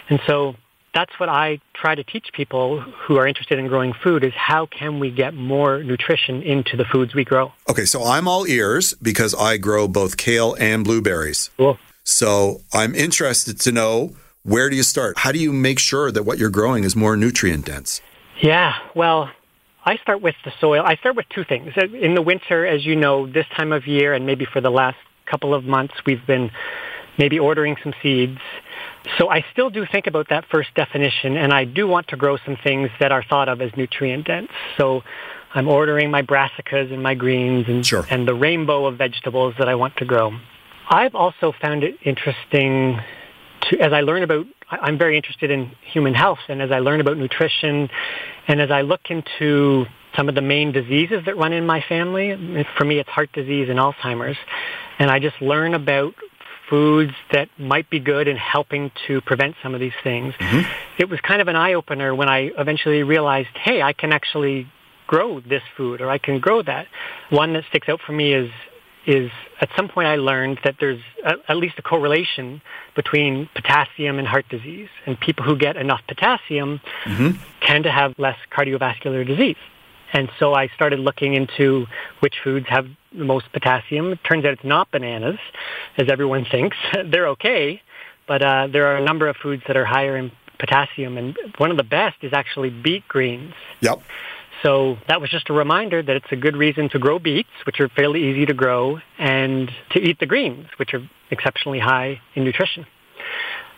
[0.09, 0.55] And so
[0.93, 4.65] that's what I try to teach people who are interested in growing food is how
[4.65, 7.53] can we get more nutrition into the foods we grow.
[7.69, 11.51] Okay, so I'm all ears because I grow both kale and blueberries.
[11.57, 11.77] Cool.
[12.03, 14.15] So I'm interested to know
[14.47, 15.17] where do you start?
[15.17, 18.01] How do you make sure that what you're growing is more nutrient dense?
[18.41, 19.29] Yeah, well,
[19.85, 20.83] I start with the soil.
[20.85, 21.73] I start with two things.
[21.93, 24.97] In the winter, as you know, this time of year and maybe for the last
[25.25, 26.49] couple of months, we've been
[27.17, 28.39] maybe ordering some seeds.
[29.17, 32.37] So I still do think about that first definition, and I do want to grow
[32.45, 34.51] some things that are thought of as nutrient dense.
[34.77, 35.03] So
[35.53, 38.05] I'm ordering my brassicas and my greens and, Sure.
[38.09, 40.31] and the rainbow of vegetables that I want to grow.
[40.89, 42.99] I've also found it interesting
[43.63, 46.99] to, as I learn about, I'm very interested in human health, and as I learn
[46.99, 47.89] about nutrition,
[48.47, 52.65] and as I look into some of the main diseases that run in my family,
[52.77, 54.37] for me it's heart disease and Alzheimer's,
[54.99, 56.13] and I just learn about
[56.69, 60.33] foods that might be good in helping to prevent some of these things.
[60.33, 60.69] Mm-hmm.
[60.97, 64.67] It was kind of an eye-opener when I eventually realized, hey, I can actually
[65.05, 66.87] grow this food or I can grow that.
[67.29, 68.51] One that sticks out for me is
[69.07, 72.61] is at some point I learned that there's a, at least a correlation
[72.95, 74.89] between potassium and heart disease.
[75.05, 76.81] And people who get enough potassium
[77.61, 79.55] tend to have less cardiovascular disease.
[80.13, 81.85] And so I started looking into
[82.19, 84.11] which foods have the most potassium.
[84.11, 85.39] It turns out it's not bananas,
[85.97, 86.77] as everyone thinks.
[87.05, 87.81] They're okay,
[88.27, 91.17] but uh, there are a number of foods that are higher in potassium.
[91.17, 93.53] And one of the best is actually beet greens.
[93.81, 94.01] Yep.
[94.63, 97.79] So that was just a reminder that it's a good reason to grow beets, which
[97.79, 102.43] are fairly easy to grow, and to eat the greens, which are exceptionally high in
[102.43, 102.85] nutrition.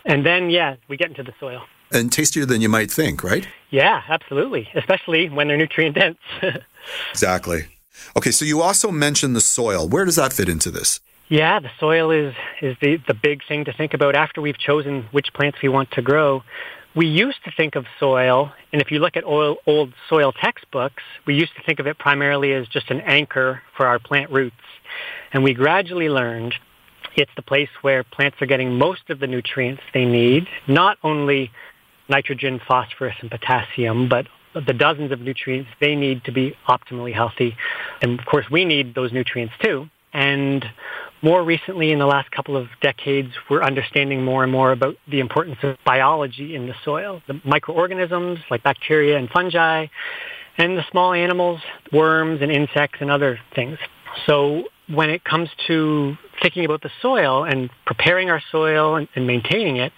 [0.05, 1.63] And then, yeah, we get into the soil.
[1.91, 3.47] And tastier than you might think, right?
[3.71, 6.17] Yeah, absolutely, especially when they're nutrient dense.
[7.11, 7.65] Exactly.
[8.15, 9.87] Okay, so you also mentioned the soil.
[9.87, 11.01] Where does that fit into this?
[11.27, 15.07] Yeah, the soil is, is the, the big thing to think about after we've chosen
[15.11, 16.43] which plants we want to grow.
[16.95, 21.35] We used to think of soil, and if you look at old soil textbooks, we
[21.35, 24.55] used to think of it primarily as just an anchor for our plant roots.
[25.31, 26.55] And we gradually learned
[27.15, 31.51] it's the place where plants are getting most of the nutrients they need, not only
[32.07, 37.55] nitrogen, phosphorus, and potassium, but the dozens of nutrients they need to be optimally healthy.
[38.01, 39.87] And of course, we need those nutrients too.
[40.11, 40.65] And
[41.21, 45.19] more recently, in the last couple of decades, we're understanding more and more about the
[45.19, 49.87] importance of biology in the soil, the microorganisms like bacteria and fungi,
[50.57, 51.61] and the small animals,
[51.91, 53.77] worms and insects and other things.
[54.25, 59.27] So when it comes to thinking about the soil and preparing our soil and, and
[59.27, 59.93] maintaining it,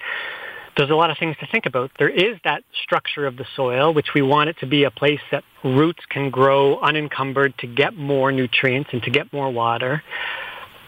[0.77, 1.91] there's a lot of things to think about.
[1.99, 5.19] There is that structure of the soil, which we want it to be a place
[5.31, 10.01] that roots can grow unencumbered to get more nutrients and to get more water.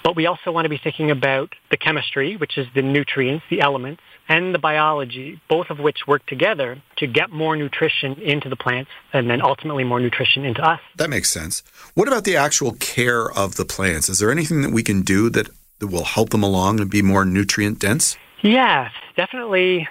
[0.03, 3.61] But we also want to be thinking about the chemistry, which is the nutrients, the
[3.61, 8.55] elements, and the biology, both of which work together to get more nutrition into the
[8.55, 10.79] plants and then ultimately more nutrition into us.
[10.97, 11.63] That makes sense.
[11.93, 14.09] What about the actual care of the plants?
[14.09, 15.49] Is there anything that we can do that,
[15.79, 18.17] that will help them along and be more nutrient dense?
[18.41, 19.87] Yes, definitely.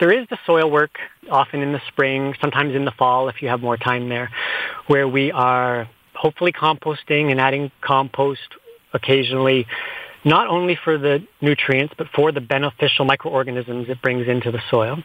[0.00, 0.98] There is the soil work
[1.30, 4.30] often in the spring, sometimes in the fall if you have more time there,
[4.86, 8.40] where we are hopefully composting and adding compost
[8.94, 9.66] occasionally,
[10.24, 15.02] not only for the nutrients, but for the beneficial microorganisms it brings into the soil.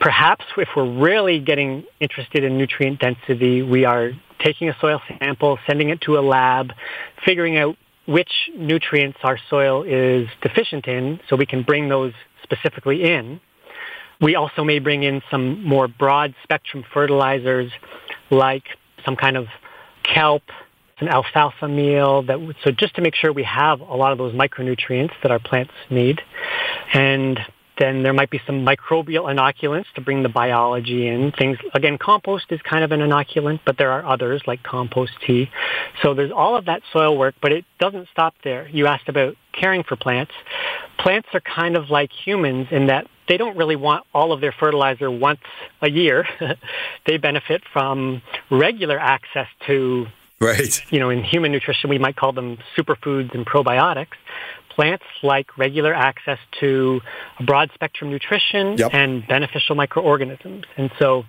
[0.00, 4.10] Perhaps if we're really getting interested in nutrient density, we are
[4.40, 6.72] taking a soil sample, sending it to a lab,
[7.24, 12.12] figuring out which nutrients our soil is deficient in so we can bring those
[12.42, 13.40] specifically in.
[14.20, 17.70] We also may bring in some more broad spectrum fertilizers
[18.30, 18.64] like
[19.04, 19.46] some kind of
[20.02, 20.42] kelp,
[21.02, 24.34] an alfalfa meal that so just to make sure we have a lot of those
[24.34, 26.20] micronutrients that our plants need.
[26.94, 27.38] And
[27.78, 31.32] then there might be some microbial inoculants to bring the biology in.
[31.32, 35.50] Things again, compost is kind of an inoculant, but there are others like compost tea.
[36.02, 38.68] So there's all of that soil work, but it doesn't stop there.
[38.68, 40.32] You asked about caring for plants.
[40.98, 44.52] Plants are kind of like humans in that they don't really want all of their
[44.52, 45.40] fertilizer once
[45.80, 46.26] a year.
[47.06, 50.06] they benefit from regular access to
[50.42, 50.80] Right.
[50.90, 54.16] You know, in human nutrition, we might call them superfoods and probiotics
[54.74, 57.00] plants like regular access to
[57.38, 58.90] a broad spectrum nutrition yep.
[58.92, 60.64] and beneficial microorganisms.
[60.76, 61.24] And so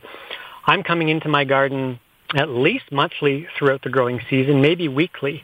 [0.65, 1.99] I'm coming into my garden
[2.35, 5.43] at least monthly throughout the growing season, maybe weekly,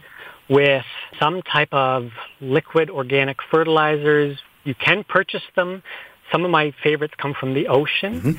[0.49, 0.85] with
[1.19, 2.09] some type of
[2.41, 4.39] liquid organic fertilizers.
[4.63, 5.83] You can purchase them.
[6.31, 8.21] Some of my favorites come from the ocean.
[8.21, 8.31] Mm-hmm.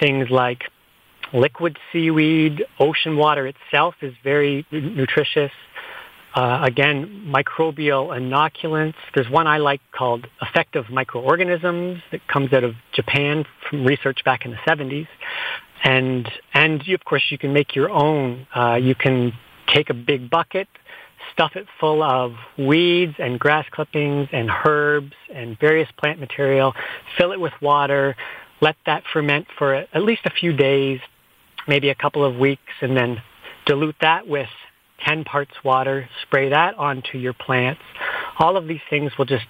[0.00, 0.62] Things like
[1.32, 5.52] liquid seaweed, ocean water itself is very nutritious.
[6.34, 8.94] Uh, again, microbial inoculants.
[9.14, 14.44] There's one I like called effective microorganisms that comes out of Japan from research back
[14.44, 15.08] in the 70s.
[15.82, 18.46] And, and you, of course, you can make your own.
[18.54, 19.32] Uh, you can
[19.68, 20.68] take a big bucket,
[21.32, 26.74] stuff it full of weeds and grass clippings and herbs and various plant material,
[27.16, 28.16] fill it with water,
[28.60, 31.00] let that ferment for at least a few days,
[31.68, 33.22] maybe a couple of weeks, and then
[33.66, 34.48] dilute that with
[35.06, 37.82] 10 parts water, spray that onto your plants.
[38.38, 39.46] All of these things will just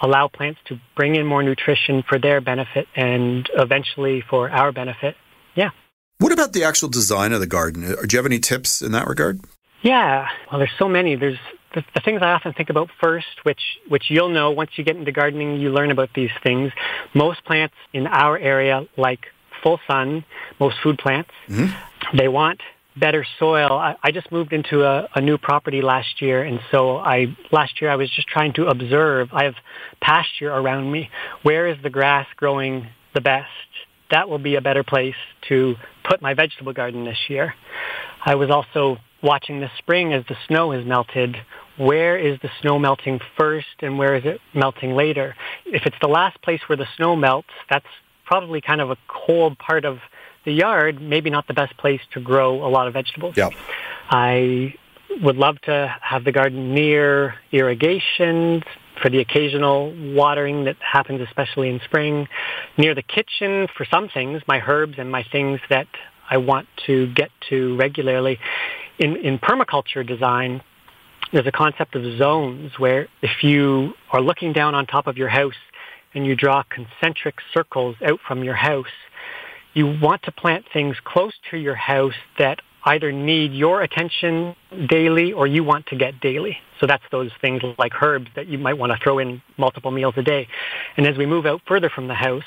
[0.00, 5.16] allow plants to bring in more nutrition for their benefit and eventually for our benefit.
[5.54, 5.70] Yeah.
[6.18, 7.84] What about the actual design of the garden?
[7.84, 9.40] Uh, do you have any tips in that regard?
[9.82, 10.28] Yeah.
[10.50, 11.16] Well, there's so many.
[11.16, 11.38] There's
[11.74, 14.96] the, the things I often think about first, which which you'll know once you get
[14.96, 16.72] into gardening, you learn about these things.
[17.14, 19.26] Most plants in our area like
[19.66, 20.24] full sun,
[20.60, 21.30] most food plants.
[21.48, 22.16] Mm-hmm.
[22.16, 22.60] They want
[22.96, 23.72] better soil.
[23.72, 27.80] I, I just moved into a, a new property last year, and so I last
[27.80, 29.30] year I was just trying to observe.
[29.32, 29.56] I have
[30.00, 31.10] pasture around me.
[31.42, 33.50] Where is the grass growing the best?
[34.12, 35.16] That will be a better place
[35.48, 35.74] to
[36.08, 37.54] put my vegetable garden this year.
[38.24, 41.36] I was also watching the spring as the snow has melted.
[41.76, 45.34] Where is the snow melting first and where is it melting later?
[45.66, 47.86] If it's the last place where the snow melts, that's
[48.26, 49.98] probably kind of a cold part of
[50.44, 53.34] the yard, maybe not the best place to grow a lot of vegetables.
[53.36, 53.50] Yeah.
[54.10, 54.74] I
[55.22, 58.62] would love to have the garden near irrigation
[59.02, 62.28] for the occasional watering that happens especially in spring,
[62.76, 65.86] near the kitchen for some things, my herbs and my things that
[66.30, 68.38] I want to get to regularly.
[68.98, 70.62] In, in permaculture design,
[71.32, 75.28] there's a concept of zones where if you are looking down on top of your
[75.28, 75.54] house
[76.14, 78.86] and you draw concentric circles out from your house,
[79.74, 84.54] you want to plant things close to your house that either need your attention
[84.88, 86.56] daily or you want to get daily.
[86.80, 90.14] So that's those things like herbs that you might want to throw in multiple meals
[90.16, 90.46] a day.
[90.96, 92.44] And as we move out further from the house,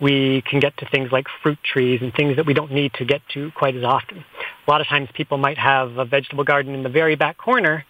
[0.00, 3.04] we can get to things like fruit trees and things that we don't need to
[3.04, 4.24] get to quite as often.
[4.66, 7.84] A lot of times people might have a vegetable garden in the very back corner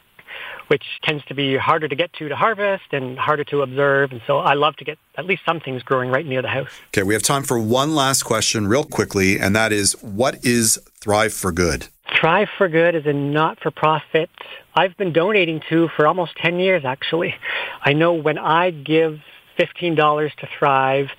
[0.68, 4.12] which tends to be harder to get to to harvest and harder to observe.
[4.12, 6.70] And so I love to get at least some things growing right near the house.
[6.88, 10.80] Okay, we have time for one last question, real quickly, and that is what is
[11.00, 11.88] Thrive for Good?
[12.20, 14.30] Thrive for Good is a not for profit
[14.74, 17.34] I've been donating to for almost 10 years, actually.
[17.82, 19.20] I know when I give
[19.58, 21.10] $15 to Thrive,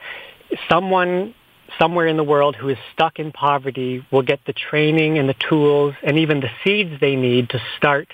[0.68, 1.36] someone
[1.78, 5.36] somewhere in the world who is stuck in poverty will get the training and the
[5.36, 8.08] tools and even the seeds they need to start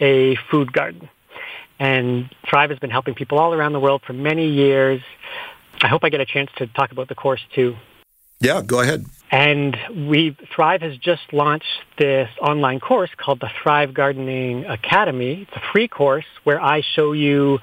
[0.00, 1.08] a food garden.
[1.78, 5.02] And Thrive has been helping people all around the world for many years.
[5.82, 7.76] I hope I get a chance to talk about the course too.
[8.40, 9.06] Yeah, go ahead.
[9.30, 9.76] And
[10.08, 11.66] we Thrive has just launched
[11.98, 15.42] this online course called the Thrive Gardening Academy.
[15.48, 17.58] It's a free course where I show you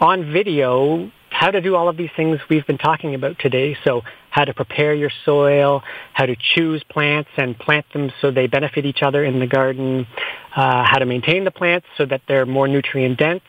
[0.00, 1.10] on video
[1.40, 3.74] how to do all of these things we've been talking about today.
[3.82, 5.82] So how to prepare your soil,
[6.12, 10.06] how to choose plants and plant them so they benefit each other in the garden,
[10.54, 13.40] uh, how to maintain the plants so that they're more nutrient dense.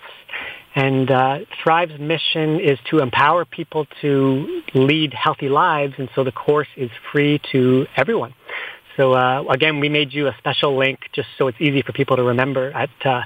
[0.74, 6.32] And uh, Thrive's mission is to empower people to lead healthy lives, and so the
[6.32, 8.34] course is free to everyone.
[8.96, 12.16] So uh, again, we made you a special link just so it's easy for people
[12.16, 13.24] to remember at uh,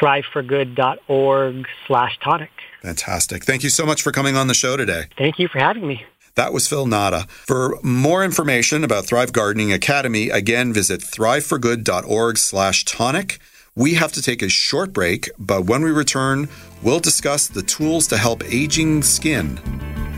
[0.00, 2.50] thriveforgood.org slash tonic.
[2.86, 3.42] Fantastic.
[3.42, 5.06] Thank you so much for coming on the show today.
[5.18, 6.04] Thank you for having me.
[6.36, 7.28] That was Phil Nauta.
[7.28, 13.40] For more information about Thrive Gardening Academy, again, visit thriveforgood.org slash tonic.
[13.74, 16.48] We have to take a short break, but when we return,
[16.80, 19.58] we'll discuss the tools to help aging skin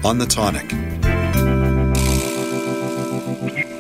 [0.04, 0.68] on the tonic.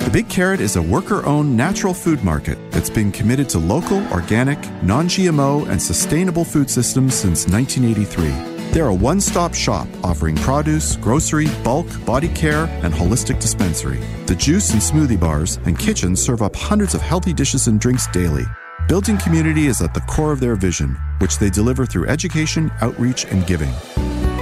[0.00, 3.98] The Big Carrot is a worker owned natural food market that's been committed to local,
[4.10, 8.57] organic, non GMO, and sustainable food systems since 1983.
[8.78, 13.98] They're a one stop shop offering produce, grocery, bulk, body care, and holistic dispensary.
[14.26, 18.06] The juice and smoothie bars and kitchen serve up hundreds of healthy dishes and drinks
[18.12, 18.44] daily.
[18.86, 23.24] Building community is at the core of their vision, which they deliver through education, outreach,
[23.24, 23.72] and giving.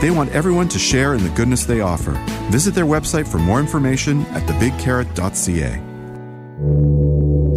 [0.03, 2.13] They want everyone to share in the goodness they offer.
[2.51, 5.81] Visit their website for more information at thebigcarrot.ca.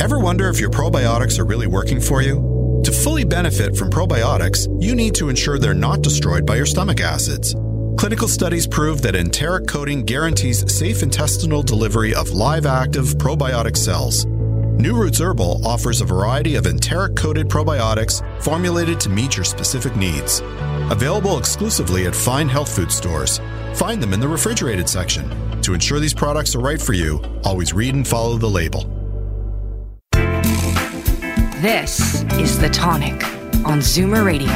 [0.01, 2.58] Ever wonder if your probiotics are really working for you?
[2.83, 7.01] To fully benefit from probiotics, you need to ensure they're not destroyed by your stomach
[7.01, 7.53] acids.
[7.97, 14.25] Clinical studies prove that enteric coating guarantees safe intestinal delivery of live active probiotic cells.
[14.25, 19.97] New Roots Herbal offers a variety of enteric coated probiotics formulated to meet your specific
[19.97, 20.41] needs.
[20.89, 23.41] Available exclusively at fine health food stores.
[23.73, 25.29] Find them in the refrigerated section.
[25.63, 28.98] To ensure these products are right for you, always read and follow the label.
[31.61, 33.21] This is The Tonic
[33.65, 34.47] on Zoomer Radio.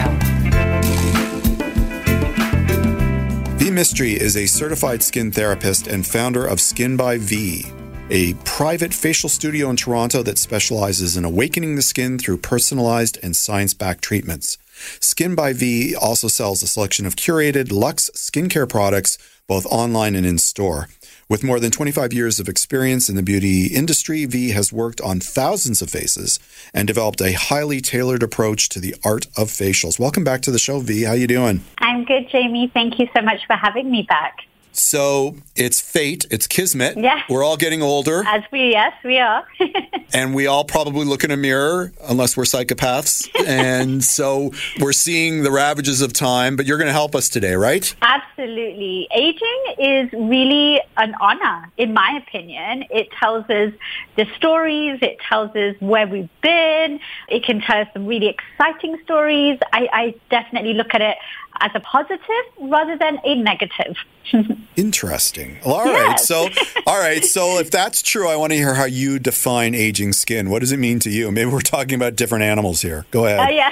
[3.58, 7.66] V Mistry is a certified skin therapist and founder of Skin by V,
[8.10, 13.36] a private facial studio in Toronto that specializes in awakening the skin through personalized and
[13.36, 14.58] science backed treatments.
[15.02, 20.26] Skin by V also sells a selection of curated luxe skincare products both online and
[20.26, 20.88] in store.
[21.34, 25.20] With more than 25 years of experience in the beauty industry, V has worked on
[25.20, 26.40] thousands of faces
[26.76, 29.98] and developed a highly tailored approach to the art of facials.
[29.98, 31.02] Welcome back to the show, V.
[31.02, 31.64] How you doing?
[31.80, 32.70] I'm good, Jamie.
[32.72, 34.42] Thank you so much for having me back.
[34.74, 36.98] So it's fate, it's kismet.
[36.98, 37.24] Yeah.
[37.28, 38.24] We're all getting older.
[38.28, 39.44] As we, yes, we are.
[40.14, 43.30] and we all probably look in a mirror, unless we're psychopaths.
[43.48, 47.56] and so we're seeing the ravages of time, but you're going to help us today,
[47.56, 47.96] right?
[48.02, 49.08] Absolutely.
[49.14, 52.86] Aging is really an honor, in my opinion.
[52.90, 53.74] It tells us
[54.16, 58.98] the stories, it tells us where we've been, it can tell us some really exciting
[59.04, 59.60] stories.
[59.72, 61.18] I, I definitely look at it
[61.60, 62.20] as a positive
[62.60, 63.96] rather than a negative.
[64.76, 65.58] Interesting.
[65.66, 65.94] All right.
[65.94, 66.28] yes.
[66.28, 66.50] So,
[66.88, 67.24] all right.
[67.24, 70.50] So, if that's true, I want to hear how you define aging skin.
[70.50, 71.32] What does it mean to you?
[71.32, 73.06] Maybe we're talking about different animals here.
[73.12, 73.40] Go ahead.
[73.40, 73.72] Uh, yeah.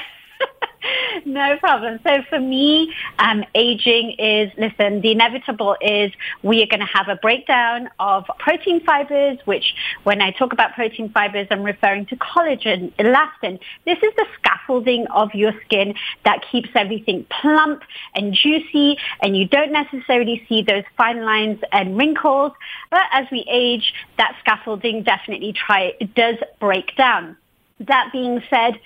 [1.26, 2.00] no problem.
[2.04, 6.12] So for me, um, aging is, listen, the inevitable is
[6.44, 9.74] we are going to have a breakdown of protein fibers, which
[10.04, 13.60] when I talk about protein fibers, I'm referring to collagen, elastin.
[13.86, 15.94] This is the scaffolding of your skin
[16.26, 17.84] that keeps everything plump
[18.16, 22.54] and juicy, and you don't necessarily see those fine lines and wrinkles.
[22.90, 27.38] But as we age, that scaffolding definitely try, does break down.
[27.80, 28.80] That being said,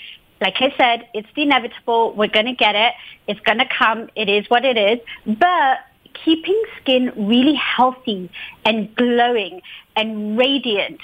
[0.45, 2.13] like I said, it's the inevitable.
[2.13, 2.93] We're going to get it.
[3.27, 4.09] It's going to come.
[4.15, 4.99] It is what it is.
[5.25, 5.79] But
[6.23, 8.29] keeping skin really healthy
[8.63, 9.63] and glowing
[9.95, 10.99] and radiant.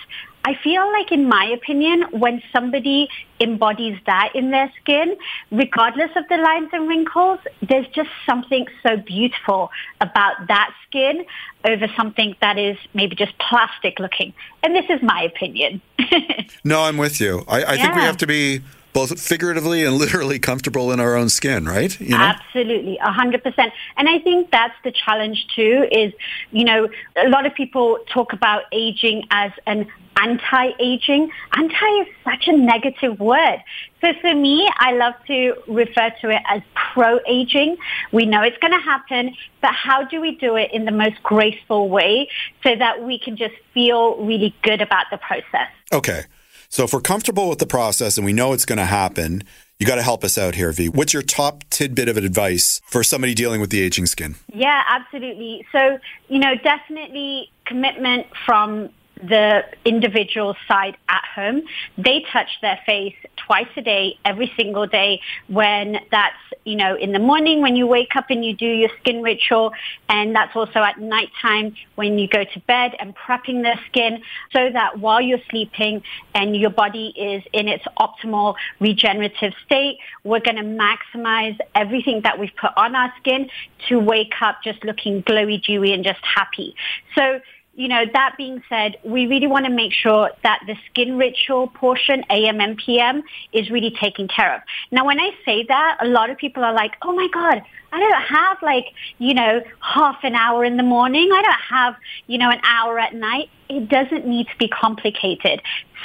[0.45, 5.15] I feel like, in my opinion, when somebody embodies that in their skin,
[5.51, 9.71] regardless of the lines and wrinkles, there's just something so beautiful
[10.01, 11.25] about that skin
[11.65, 14.33] over something that is maybe just plastic looking.
[14.61, 15.81] And this is my opinion.
[16.63, 17.43] no, I'm with you.
[17.47, 17.81] I, I yeah.
[17.81, 18.61] think we have to be
[18.93, 21.99] both figuratively and literally comfortable in our own skin, right?
[21.99, 22.17] You know?
[22.17, 23.73] Absolutely, a hundred percent.
[23.97, 25.87] And I think that's the challenge too.
[25.91, 26.13] Is
[26.51, 29.87] you know a lot of people talk about aging as an
[30.17, 31.31] anti-aging.
[31.53, 33.59] Anti is such a negative word.
[34.01, 36.61] So for me, I love to refer to it as
[36.93, 37.77] pro-aging.
[38.11, 41.21] We know it's going to happen, but how do we do it in the most
[41.23, 42.29] graceful way
[42.63, 45.69] so that we can just feel really good about the process?
[45.93, 46.23] Okay.
[46.71, 49.43] So if we're comfortable with the process and we know it's going to happen,
[49.77, 50.87] you got to help us out here, V.
[50.87, 54.35] What's your top tidbit of advice for somebody dealing with the aging skin?
[54.53, 55.65] Yeah, absolutely.
[55.73, 55.99] So,
[56.29, 58.89] you know, definitely commitment from
[59.23, 61.61] the individual side at home.
[61.97, 66.35] They touch their face twice a day, every single day, when that's,
[66.65, 69.73] you know, in the morning when you wake up and you do your skin ritual,
[70.09, 74.21] and that's also at nighttime when you go to bed and prepping their skin
[74.53, 76.01] so that while you're sleeping
[76.33, 82.39] and your body is in its optimal regenerative state, we're going to maximize everything that
[82.39, 83.49] we've put on our skin
[83.87, 86.75] to wake up just looking glowy, dewy, and just happy.
[87.15, 87.39] So
[87.81, 91.65] you know, that being said, we really want to make sure that the skin ritual
[91.67, 93.23] portion, AM and PM,
[93.53, 94.61] is really taken care of.
[94.91, 97.99] Now, when I say that, a lot of people are like, oh my God, I
[97.99, 98.85] don't have like,
[99.17, 101.31] you know, half an hour in the morning.
[101.33, 101.95] I don't have,
[102.27, 103.49] you know, an hour at night.
[103.67, 105.63] It doesn't need to be complicated.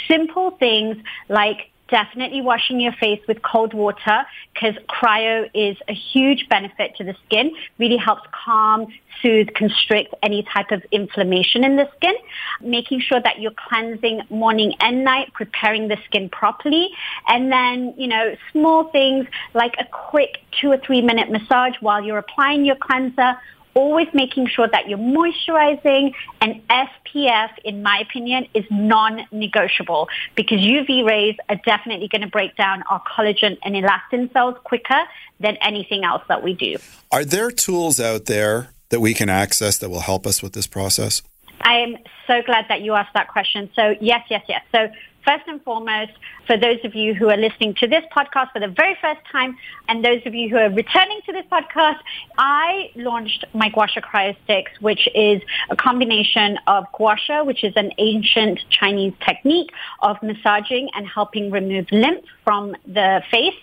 [0.08, 0.96] Simple things
[1.28, 4.24] like definitely washing your face with cold water
[4.54, 8.86] because cryo is a huge benefit to the skin, really helps calm,
[9.22, 12.14] soothe, constrict any type of inflammation in the skin,
[12.60, 16.90] making sure that you're cleansing morning and night, preparing the skin properly,
[17.28, 22.02] and then, you know, small things like a quick two or three minute massage while
[22.02, 23.36] you're applying your cleanser
[23.76, 31.06] always making sure that you're moisturizing and SPF, in my opinion, is non-negotiable because UV
[31.06, 35.02] rays are definitely going to break down our collagen and elastin cells quicker
[35.38, 36.76] than anything else that we do.
[37.12, 40.66] Are there tools out there that we can access that will help us with this
[40.66, 41.22] process?
[41.60, 41.96] I am
[42.26, 43.70] so glad that you asked that question.
[43.74, 44.62] So yes, yes, yes.
[44.72, 44.88] So
[45.26, 46.12] first and foremost,
[46.46, 49.56] for those of you who are listening to this podcast for the very first time
[49.88, 51.98] and those of you who are returning to this podcast,
[52.38, 57.72] I launched my Gua Sha Cryosticks, which is a combination of gua sha, which is
[57.76, 59.70] an ancient Chinese technique
[60.02, 63.54] of massaging and helping remove lymph from the face.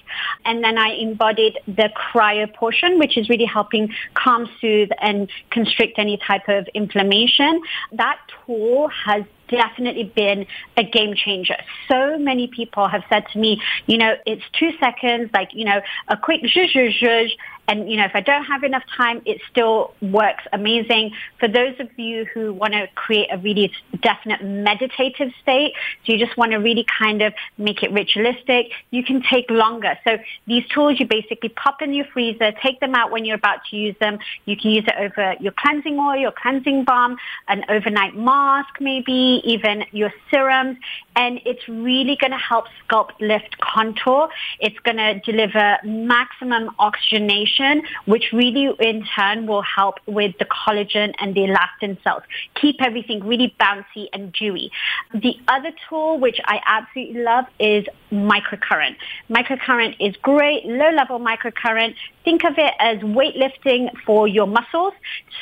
[0.44, 5.98] And then I embodied the cryo portion, which is really helping calm, soothe, and constrict
[5.98, 7.62] any type of inflammation.
[7.94, 10.46] That tool has definitely been
[10.78, 11.56] a game changer.
[11.88, 15.82] So many people have said to me, you know, it's two seconds, like, you know,
[16.08, 17.32] a quick zhuzh, zhuzh, zhuzh,
[17.68, 21.12] and, you know, if I don't have enough time, it still works amazing.
[21.40, 25.74] For those of you who want to create a really definite meditative state,
[26.06, 29.98] so you just want to really kind of make it ritualistic, you can take longer.
[30.04, 33.60] So these tools you basically pop in your freezer, take them out when you're about
[33.72, 34.20] to use them.
[34.46, 39.42] You can use it over your cleansing oil, your cleansing balm, an overnight mask maybe,
[39.46, 40.78] even your serums.
[41.16, 44.30] And it's really going to help sculpt, lift, contour.
[44.60, 51.14] It's going to deliver maximum oxygenation which really in turn will help with the collagen
[51.20, 52.24] and the elastin cells.
[52.56, 54.72] Keep everything really bouncy and dewy.
[55.14, 58.96] The other tool, which I absolutely love, is microcurrent.
[59.30, 61.96] Microcurrent is great, low level microcurrent.
[62.24, 64.94] Think of it as weightlifting for your muscles.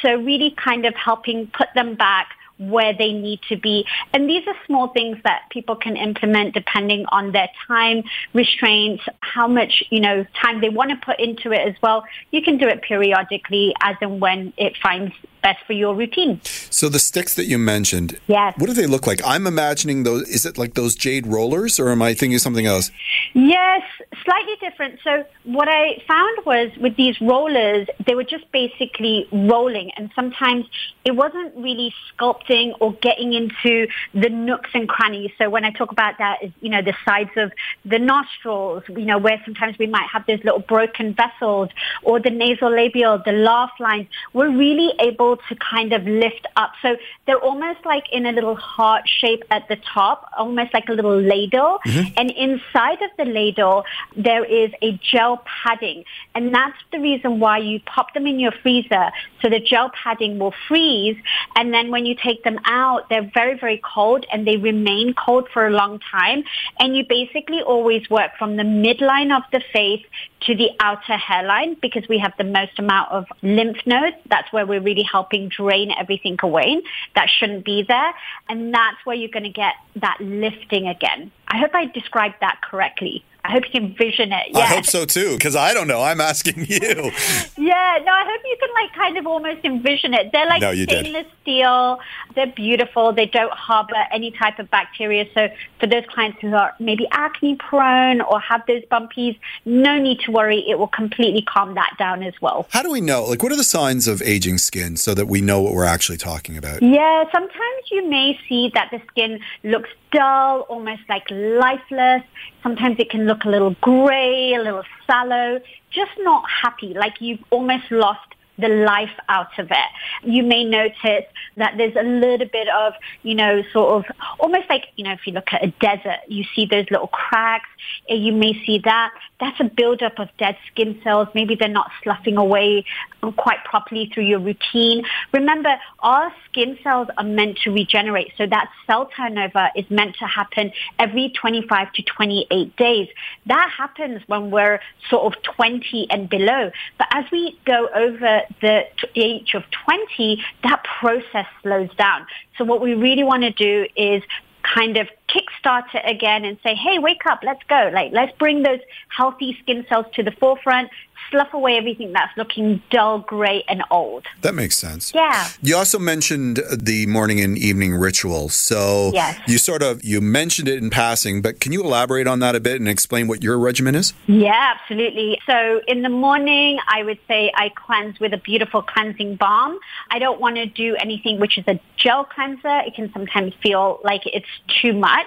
[0.02, 2.30] So really kind of helping put them back
[2.70, 3.86] where they need to be.
[4.14, 8.04] And these are small things that people can implement depending on their time
[8.34, 12.04] restraints, how much, you know, time they want to put into it as well.
[12.32, 16.42] You can do it periodically as and when it finds best for your routine.
[16.70, 18.54] So the sticks that you mentioned, yes.
[18.58, 19.22] what do they look like?
[19.26, 20.28] I'm imagining those.
[20.30, 22.92] Is it like those jade rollers, or am I thinking something else?
[23.34, 23.82] Yes,
[24.24, 25.00] slightly different.
[25.04, 30.66] So what I found was with these rollers, they were just basically rolling, and sometimes
[31.06, 35.32] it wasn't really sculpting or getting into the nooks and crannies.
[35.38, 37.52] So when I talk about that, is you know the sides of
[37.86, 41.70] the nostrils, you know where sometimes we might have those little broken vessels,
[42.04, 44.08] or the nasal labial, the laugh lines.
[44.34, 46.72] We're really able able to kind of lift up.
[46.82, 50.94] So they're almost like in a little heart shape at the top, almost like a
[50.94, 51.80] little ladle.
[51.86, 52.14] Mm-hmm.
[52.18, 53.84] And inside of the ladle,
[54.16, 56.04] there is a gel padding.
[56.36, 59.12] And that's the reason why you pop them in your freezer.
[59.42, 61.18] So the gel padding will freeze.
[61.56, 65.48] And then when you take them out, they're very, very cold and they remain cold
[65.54, 66.44] for a long time.
[66.80, 70.04] And you basically always work from the midline of the face
[70.42, 74.16] to the outer hairline because we have the most amount of lymph nodes.
[74.30, 76.82] That's where we're really helping drain everything away
[77.16, 78.14] that shouldn't be there.
[78.50, 81.32] And that's where you're going to get that lifting again.
[81.48, 83.24] I hope I described that correctly.
[83.44, 84.48] I hope you can vision it.
[84.50, 84.60] Yeah.
[84.60, 86.02] I hope so too, because I don't know.
[86.02, 87.12] I'm asking you.
[87.58, 90.32] yeah, no, I hope you can like kind of almost envision it.
[90.32, 91.32] They're like no, stainless did.
[91.42, 92.00] steel.
[92.36, 93.14] They're beautiful.
[93.14, 95.26] They don't harbor any type of bacteria.
[95.34, 100.20] So for those clients who are maybe acne prone or have those bumpies, no need
[100.22, 100.64] to worry.
[100.70, 102.68] It will completely calm that down as well.
[102.72, 103.26] How do we know?
[103.26, 106.18] Like, what are the signs of aging skin so that we know what we're actually
[106.18, 106.82] talking about?
[106.82, 112.24] Yeah, sometimes you may see that the skin looks dull, almost like lifeless.
[112.64, 115.60] Sometimes it can look a little gray, a little sallow,
[115.90, 119.90] just not happy, like you've almost lost the life out of it.
[120.24, 121.26] You may notice
[121.58, 122.94] that there's a little bit of,
[123.24, 126.44] you know, sort of almost like, you know, if you look at a desert, you
[126.56, 127.70] see those little cracks.
[128.10, 129.12] Eh, you may see that.
[129.40, 131.28] That's a buildup of dead skin cells.
[131.34, 132.86] Maybe they're not sloughing away
[133.24, 135.04] um, quite properly through your routine.
[135.34, 138.34] Remember, our skin cells are meant to regenerate.
[138.38, 143.08] So that cell turnover is meant to happen every 25 to 28 days.
[143.48, 144.80] That happens when we're
[145.10, 146.72] sort of 20 and below.
[146.98, 148.84] But as we go over the
[149.16, 152.26] age of 20, that process slows down.
[152.58, 154.24] So what we really want to do is
[154.64, 157.90] kind of kickstart it again and say, hey, wake up, let's go.
[157.94, 158.80] Like, let's bring those
[159.10, 160.90] healthy skin cells to the forefront
[161.30, 164.26] slough away everything that's looking dull, grey, and old.
[164.42, 165.14] That makes sense.
[165.14, 165.48] Yeah.
[165.62, 168.50] You also mentioned the morning and evening ritual.
[168.50, 169.40] So yes.
[169.48, 172.60] you sort of you mentioned it in passing, but can you elaborate on that a
[172.60, 174.14] bit and explain what your regimen is?
[174.28, 175.40] Yeah, absolutely.
[175.46, 179.80] So in the morning, I would say I cleanse with a beautiful cleansing balm.
[180.10, 182.80] I don't want to do anything which is a gel cleanser.
[182.86, 184.46] It can sometimes feel like it's
[184.82, 185.21] too much.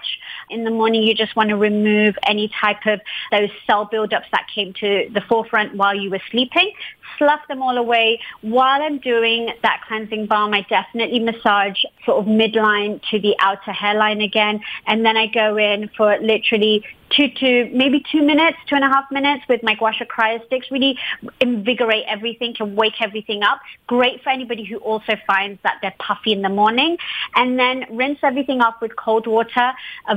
[0.51, 4.47] In the morning, you just want to remove any type of those cell buildups that
[4.55, 6.73] came to the forefront while you were sleeping,
[7.19, 8.21] slough them all away.
[8.43, 13.73] While I'm doing that cleansing balm, I definitely massage sort of midline to the outer
[13.73, 14.61] hairline again.
[14.87, 18.89] And then I go in for literally two to maybe two minutes, two and a
[18.89, 20.71] half minutes with my gua sha cryo sticks.
[20.71, 20.99] Really
[21.41, 23.61] invigorate everything and wake everything up.
[23.87, 26.97] Great for anybody who also finds that they're puffy in the morning.
[27.37, 29.73] And then rinse everything off with cold water.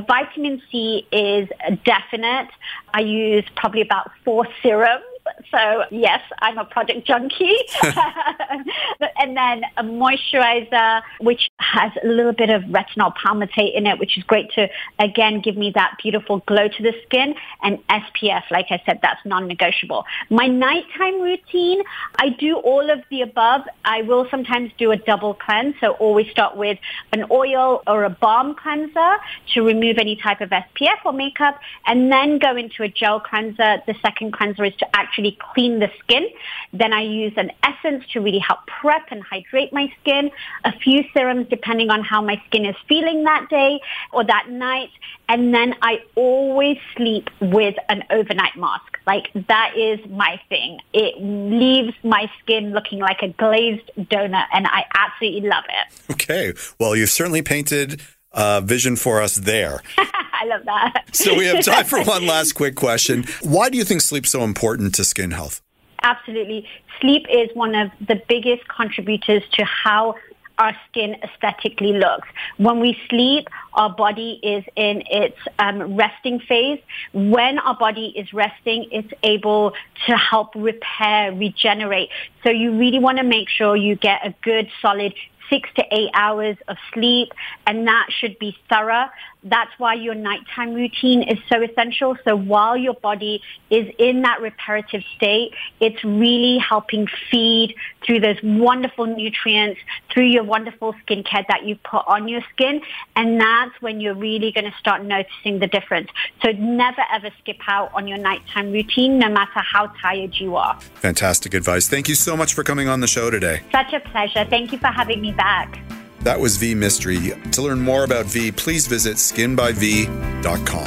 [0.07, 1.47] Vitamin C is
[1.85, 2.49] definite.
[2.93, 5.03] I use probably about four serums
[5.51, 7.57] so yes, I'm a product junkie.
[7.83, 14.17] and then a moisturizer, which has a little bit of retinol palmitate in it, which
[14.17, 14.67] is great to,
[14.99, 17.35] again, give me that beautiful glow to the skin.
[17.63, 20.05] And SPF, like I said, that's non-negotiable.
[20.29, 21.83] My nighttime routine,
[22.17, 23.61] I do all of the above.
[23.85, 25.75] I will sometimes do a double cleanse.
[25.81, 26.77] So always start with
[27.11, 29.17] an oil or a balm cleanser
[29.53, 33.81] to remove any type of SPF or makeup and then go into a gel cleanser.
[33.85, 36.27] The second cleanser is to actually actually clean the skin.
[36.73, 40.29] Then I use an essence to really help prep and hydrate my skin,
[40.63, 43.79] a few serums depending on how my skin is feeling that day
[44.13, 44.89] or that night.
[45.29, 48.97] And then I always sleep with an overnight mask.
[49.05, 50.79] Like that is my thing.
[50.93, 56.13] It leaves my skin looking like a glazed donut and I absolutely love it.
[56.13, 56.53] Okay.
[56.79, 58.01] Well, you've certainly painted
[58.33, 59.81] uh, vision for us there.
[60.39, 61.03] I love that.
[61.13, 63.25] so we have time for one last quick question.
[63.41, 65.61] Why do you think sleep's so important to skin health?
[66.03, 66.67] Absolutely.
[67.01, 70.15] Sleep is one of the biggest contributors to how
[70.57, 72.27] our skin aesthetically looks.
[72.57, 76.79] When we sleep, our body is in its um, resting phase.
[77.13, 79.73] When our body is resting, it's able
[80.07, 82.09] to help repair, regenerate.
[82.43, 85.13] So you really want to make sure you get a good, solid
[85.49, 87.29] six to eight hours of sleep,
[87.65, 89.05] and that should be thorough.
[89.43, 92.17] That's why your nighttime routine is so essential.
[92.25, 97.75] So while your body is in that reparative state, it's really helping feed
[98.05, 99.79] through those wonderful nutrients,
[100.11, 102.81] through your wonderful skincare that you put on your skin.
[103.15, 106.09] And that's when you're really going to start noticing the difference.
[106.41, 110.79] So never ever skip out on your nighttime routine, no matter how tired you are.
[110.95, 111.87] Fantastic advice.
[111.87, 113.61] Thank you so much for coming on the show today.
[113.71, 114.45] Such a pleasure.
[114.45, 115.79] Thank you for having me back.
[116.27, 117.51] That was V Mistry.
[117.53, 120.85] To learn more about V, please visit skinbyv.com.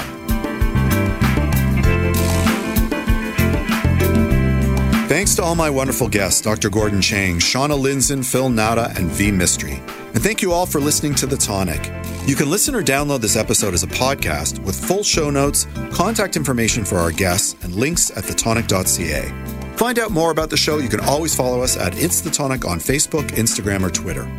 [5.09, 6.69] Thanks to all my wonderful guests, Dr.
[6.69, 9.79] Gordon Chang, Shauna Lindzon, Phil Nauta, and V Mistry.
[10.13, 11.91] And thank you all for listening to The Tonic.
[12.29, 16.37] You can listen or download this episode as a podcast with full show notes, contact
[16.37, 19.77] information for our guests, and links at thetonic.ca.
[19.79, 22.67] Find out more about the show, you can always follow us at It's The Tonic
[22.67, 24.31] on Facebook, Instagram, or Twitter.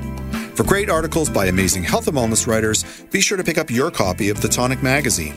[0.61, 3.89] For great articles by amazing health and wellness writers, be sure to pick up your
[3.89, 5.35] copy of The Tonic magazine.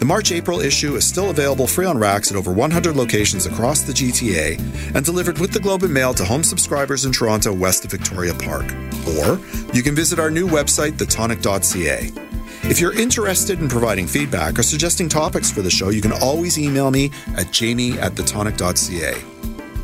[0.00, 3.82] The March April issue is still available free on racks at over 100 locations across
[3.82, 4.58] the GTA
[4.96, 8.34] and delivered with the Globe and Mail to home subscribers in Toronto west of Victoria
[8.34, 8.64] Park.
[9.16, 9.38] Or
[9.72, 12.10] you can visit our new website, thetonic.ca.
[12.68, 16.58] If you're interested in providing feedback or suggesting topics for the show, you can always
[16.58, 19.14] email me at jamie at thetonic.ca.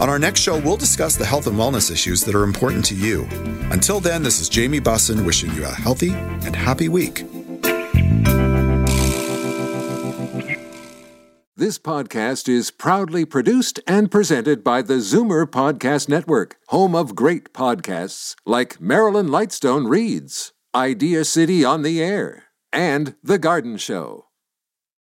[0.01, 2.95] On our next show, we'll discuss the health and wellness issues that are important to
[2.95, 3.26] you.
[3.70, 7.24] Until then, this is Jamie Bussin wishing you a healthy and happy week.
[11.55, 17.53] This podcast is proudly produced and presented by the Zoomer Podcast Network, home of great
[17.53, 24.26] podcasts like Marilyn Lightstone Reads, Idea City on the Air, and The Garden Show.